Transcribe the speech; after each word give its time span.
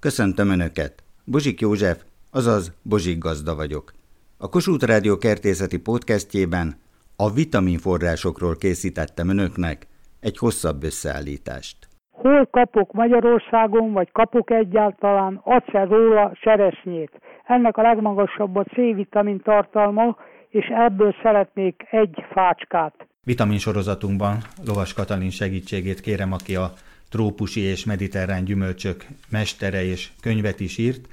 Köszöntöm 0.00 0.50
Önöket! 0.50 1.02
Bozsik 1.24 1.60
József, 1.60 2.02
azaz 2.30 2.72
Bozsik 2.82 3.18
Gazda 3.18 3.54
vagyok. 3.54 3.92
A 4.38 4.48
Kossuth 4.48 4.86
Rádió 4.86 5.16
kertészeti 5.16 5.78
podcastjében 5.78 6.74
a 7.16 7.30
vitaminforrásokról 7.30 8.56
készítettem 8.56 9.28
Önöknek 9.28 9.86
egy 10.20 10.38
hosszabb 10.38 10.82
összeállítást. 10.82 11.76
Hol 12.10 12.46
kapok 12.46 12.92
Magyarországon, 12.92 13.92
vagy 13.92 14.12
kapok 14.12 14.50
egyáltalán 14.50 15.40
acerola 15.44 16.32
seresnyét? 16.40 17.12
Ennek 17.44 17.76
a 17.76 17.82
legmagasabb 17.82 18.56
a 18.56 18.64
C-vitamin 18.64 19.40
tartalma, 19.40 20.16
és 20.48 20.66
ebből 20.66 21.14
szeretnék 21.22 21.82
egy 21.90 22.24
fácskát. 22.32 23.06
Vitamin 23.24 23.58
sorozatunkban 23.58 24.36
Lovas 24.66 24.94
Katalin 24.94 25.30
segítségét 25.30 26.00
kérem, 26.00 26.32
aki 26.32 26.56
a 26.56 26.72
trópusi 27.08 27.60
és 27.60 27.84
mediterrán 27.84 28.44
gyümölcsök 28.44 29.06
mestere 29.28 29.84
és 29.84 30.10
könyvet 30.20 30.60
is 30.60 30.78
írt, 30.78 31.08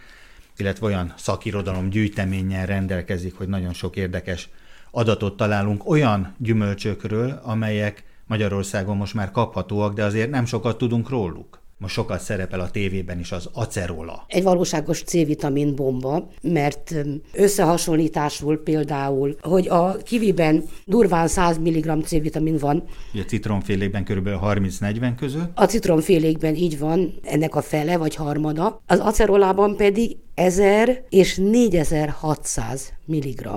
illetve 0.57 0.86
olyan 0.86 1.14
szakirodalom 1.18 1.89
gyűjteménnyel 1.89 2.65
rendelkezik, 2.65 3.36
hogy 3.36 3.47
nagyon 3.47 3.74
sok 3.74 3.96
érdekes 3.96 4.50
adatot 4.92 5.38
találunk 5.38 5.89
olyan 5.89 6.36
gyümölcsökről, 6.38 7.39
amelyek 7.43 8.04
Magyarországon 8.28 8.97
most 8.97 9.14
már 9.14 9.32
kaphatóak, 9.32 9.93
de 9.93 10.04
azért 10.04 10.29
nem 10.29 10.46
sokat 10.46 10.78
tudunk 10.78 11.10
róluk. 11.10 11.60
Most 11.78 11.93
sokat 11.93 12.21
szerepel 12.21 12.60
a 12.60 12.71
tévében 12.71 13.20
is 13.20 13.32
az 13.32 13.50
acerola. 13.54 14.25
Egy 14.28 14.43
valóságos 14.43 15.04
C-vitamin 15.04 15.75
bomba, 15.75 16.29
mert 16.42 16.96
összehasonlításul 17.33 18.57
például, 18.64 19.36
hogy 19.42 19.68
a 19.68 19.97
kiviben 19.97 20.64
durván 20.86 21.28
100 21.28 21.57
mg 21.57 22.04
C-vitamin 22.04 22.57
van. 22.57 22.83
A 23.14 23.18
citromfélékben 23.28 24.04
kb. 24.04 24.28
30-40 24.28 25.14
között. 25.18 25.52
A 25.56 25.66
citromfélékben 25.66 26.56
így 26.56 26.80
van, 26.80 27.14
ennek 27.24 27.56
a 27.56 27.61
fele 27.61 27.97
vagy 27.97 28.16
harmada. 28.16 28.82
Az 28.88 29.00
acerolában 29.00 29.75
pedig 29.75 30.18
1000 30.33 31.05
és 31.10 31.36
4600 31.38 32.94
mg 33.05 33.47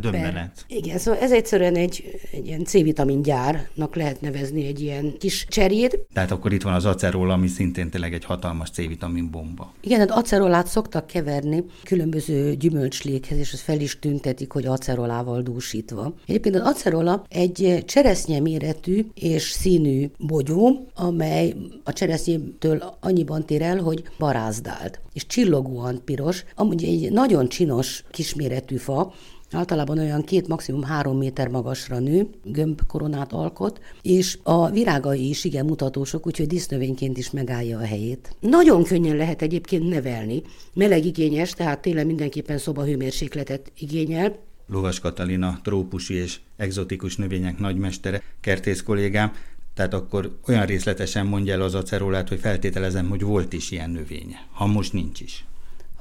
Döbbenet. 0.00 0.64
Igen, 0.68 0.98
szóval 0.98 1.20
ez 1.20 1.32
egyszerűen 1.32 1.76
egy, 1.76 2.20
egy 2.32 2.46
ilyen 2.46 2.64
C-vitamin 2.64 3.22
gyárnak 3.22 3.96
lehet 3.96 4.20
nevezni 4.20 4.66
egy 4.66 4.80
ilyen 4.80 5.14
kis 5.18 5.46
cserét. 5.48 5.98
Tehát 6.12 6.30
akkor 6.30 6.52
itt 6.52 6.62
van 6.62 6.72
az 6.72 6.84
acerola, 6.84 7.32
ami 7.32 7.48
szintén 7.48 7.90
tényleg 7.90 8.14
egy 8.14 8.24
hatalmas 8.24 8.70
C-vitamin 8.70 9.30
bomba. 9.30 9.72
Igen, 9.80 9.98
hát 9.98 10.10
acerolát 10.10 10.66
szoktak 10.66 11.06
keverni 11.06 11.64
különböző 11.82 12.54
gyümölcslékhez, 12.54 13.38
és 13.38 13.52
az 13.52 13.60
fel 13.60 13.80
is 13.80 13.98
tüntetik, 13.98 14.52
hogy 14.52 14.66
acerolával 14.66 15.42
dúsítva. 15.42 16.14
Egyébként 16.26 16.54
az 16.54 16.62
acerola 16.62 17.24
egy 17.28 17.82
cseresznye 17.86 18.40
méretű 18.40 19.06
és 19.14 19.42
színű 19.42 20.10
bogyó, 20.18 20.86
amely 20.94 21.54
a 21.84 21.92
cseresznyétől 21.92 22.82
annyiban 23.00 23.46
tér 23.46 23.62
el, 23.62 23.78
hogy 23.78 24.02
barázdált, 24.18 25.00
és 25.12 25.26
csillogóan 25.26 26.00
piros, 26.04 26.44
amúgy 26.54 26.84
egy 26.84 27.12
nagyon 27.12 27.48
csinos 27.48 28.04
kisméretű 28.10 28.76
fa, 28.76 29.14
Általában 29.52 29.98
olyan 29.98 30.22
két, 30.22 30.48
maximum 30.48 30.82
három 30.82 31.18
méter 31.18 31.48
magasra 31.48 31.98
nő, 31.98 32.28
gömbkoronát 32.44 33.32
alkot, 33.32 33.80
és 34.02 34.38
a 34.42 34.70
virágai 34.70 35.28
is 35.28 35.44
igen 35.44 35.64
mutatósok, 35.64 36.26
úgyhogy 36.26 36.46
disznövényként 36.46 37.18
is 37.18 37.30
megállja 37.30 37.78
a 37.78 37.84
helyét. 37.84 38.36
Nagyon 38.40 38.82
könnyen 38.82 39.16
lehet 39.16 39.42
egyébként 39.42 39.88
nevelni. 39.88 40.42
Meleg 40.74 41.04
igényes, 41.04 41.50
tehát 41.50 41.82
tényleg 41.82 42.06
mindenképpen 42.06 42.58
szobahőmérsékletet 42.58 43.72
igényel, 43.78 44.38
Lovas 44.66 45.00
Katalina, 45.00 45.60
trópusi 45.62 46.14
és 46.14 46.40
egzotikus 46.56 47.16
növények 47.16 47.58
nagymestere, 47.58 48.22
kertész 48.40 48.82
kollégám, 48.82 49.32
tehát 49.74 49.94
akkor 49.94 50.38
olyan 50.46 50.66
részletesen 50.66 51.26
mondja 51.26 51.52
el 51.52 51.62
az 51.62 51.74
acerolát, 51.74 52.28
hogy 52.28 52.40
feltételezem, 52.40 53.08
hogy 53.08 53.22
volt 53.22 53.52
is 53.52 53.70
ilyen 53.70 53.90
növénye, 53.90 54.46
ha 54.52 54.66
most 54.66 54.92
nincs 54.92 55.20
is. 55.20 55.44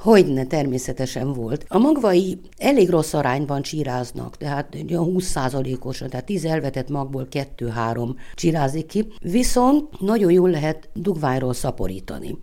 Hogyne, 0.02 0.46
természetesen 0.46 1.34
volt. 1.34 1.66
A 1.68 1.78
magvai 1.78 2.40
elég 2.58 2.90
rossz 2.90 3.14
arányban 3.14 3.62
csíráznak, 3.62 4.38
tehát 4.38 4.76
olyan 4.90 5.14
20%-osan, 5.18 6.10
tehát 6.10 6.26
10 6.26 6.46
elvetett 6.46 6.90
magból 6.90 7.28
2-3 7.32 8.16
csirázik 8.34 8.86
ki, 8.86 9.08
viszont 9.20 10.00
nagyon 10.00 10.32
jól 10.32 10.50
lehet 10.50 10.90
dugványról 10.94 11.54
szaporítani 11.54 12.38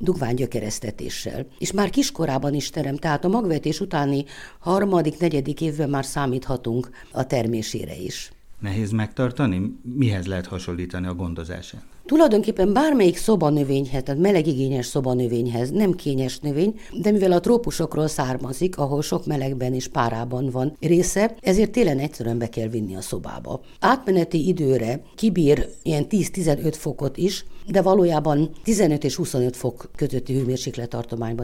dugvány 0.00 0.34
gyökeresztetéssel. 0.34 1.46
És 1.58 1.72
már 1.72 1.90
kiskorában 1.90 2.54
is 2.54 2.70
terem, 2.70 2.96
tehát 2.96 3.24
a 3.24 3.28
magvetés 3.28 3.80
utáni 3.80 4.24
harmadik, 4.58 5.18
negyedik 5.18 5.60
évben 5.60 5.90
már 5.90 6.04
számíthatunk 6.04 6.90
a 7.12 7.26
termésére 7.26 7.96
is. 7.96 8.32
Nehéz 8.58 8.90
megtartani? 8.90 9.78
Mihez 9.82 10.26
lehet 10.26 10.46
hasonlítani 10.46 11.06
a 11.06 11.14
gondozását? 11.14 11.82
Tulajdonképpen 12.08 12.72
bármelyik 12.72 13.16
szobanövényhez, 13.16 14.02
tehát 14.02 14.20
melegigényes 14.20 14.86
szobanövényhez, 14.86 15.70
nem 15.70 15.92
kényes 15.92 16.38
növény, 16.38 16.74
de 16.92 17.10
mivel 17.10 17.32
a 17.32 17.40
trópusokról 17.40 18.08
származik, 18.08 18.78
ahol 18.78 19.02
sok 19.02 19.26
melegben 19.26 19.74
és 19.74 19.88
párában 19.88 20.50
van 20.50 20.76
része, 20.80 21.34
ezért 21.40 21.70
télen 21.70 21.98
egyszerűen 21.98 22.38
be 22.38 22.48
kell 22.48 22.68
vinni 22.68 22.96
a 22.96 23.00
szobába. 23.00 23.60
Átmeneti 23.80 24.48
időre 24.48 25.02
kibír 25.14 25.68
ilyen 25.82 26.06
10-15 26.08 26.74
fokot 26.78 27.16
is, 27.16 27.44
de 27.66 27.82
valójában 27.82 28.50
15 28.62 29.04
és 29.04 29.14
25 29.14 29.56
fok 29.56 29.90
közötti 29.96 30.34
hőmérséklet 30.34 30.96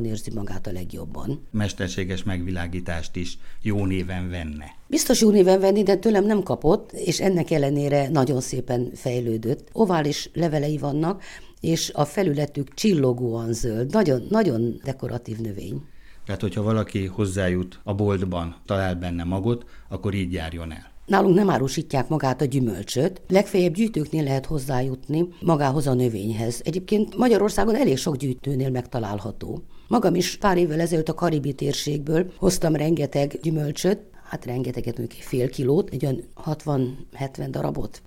érzi 0.05 0.31
magát 0.35 0.67
a 0.67 0.73
legjobban. 0.73 1.47
Mesterséges 1.51 2.23
megvilágítást 2.23 3.17
is 3.17 3.39
jó 3.63 3.85
néven 3.85 4.31
venne. 4.31 4.65
Biztos 4.87 5.21
jó 5.21 5.31
néven 5.31 5.61
venni, 5.61 5.83
de 5.83 5.97
tőlem 5.97 6.25
nem 6.25 6.43
kapott, 6.43 6.93
és 6.93 7.21
ennek 7.21 7.51
ellenére 7.51 8.09
nagyon 8.09 8.41
szépen 8.41 8.91
fejlődött. 8.95 9.69
Ovális 9.73 10.31
levelei 10.33 10.79
vannak, 10.79 11.23
és 11.61 11.91
a 11.95 12.05
felületük 12.05 12.75
csillogóan 12.75 13.53
zöld, 13.53 13.93
nagyon, 13.93 14.27
nagyon 14.31 14.81
dekoratív 14.85 15.39
növény. 15.39 15.83
Tehát, 16.27 16.41
hogyha 16.41 16.63
valaki 16.63 17.07
hozzájut 17.07 17.81
a 17.85 17.95
boltban, 17.95 18.57
talál 18.67 18.95
benne 18.95 19.25
magot, 19.25 19.65
akkor 19.89 20.15
így 20.15 20.33
járjon 20.33 20.73
el. 20.73 20.93
Nálunk 21.07 21.35
nem 21.35 21.51
árusítják 21.51 22.09
magát 22.09 22.41
a 22.41 22.45
gyümölcsöt, 22.45 23.23
legfeljebb 23.29 23.75
gyűjtőknél 23.75 24.23
lehet 24.25 24.47
hozzájutni 24.47 25.29
magához 25.41 25.87
a 25.87 25.95
növényhez. 25.95 26.61
Egyébként 26.65 27.17
Magyarországon 27.17 27.77
elég 27.77 27.99
sok 27.99 28.17
gyűjtőnél 28.17 28.71
megtalálható. 28.71 29.63
Magam 29.89 30.15
is 30.15 30.37
pár 30.37 30.57
évvel 30.57 30.81
ezelőtt 30.81 31.09
a 31.09 31.15
karibi 31.15 31.53
térségből 31.53 32.33
hoztam 32.37 32.77
rengeteg 32.77 33.39
gyümölcsöt, 33.43 33.99
hát 34.35 34.45
rengeteget, 34.45 34.99
mondjuk 34.99 35.21
fél 35.21 35.49
kilót, 35.49 35.91
egy 35.91 36.05
olyan 36.05 36.21
60-70 36.45 37.49
darabot, 37.51 38.03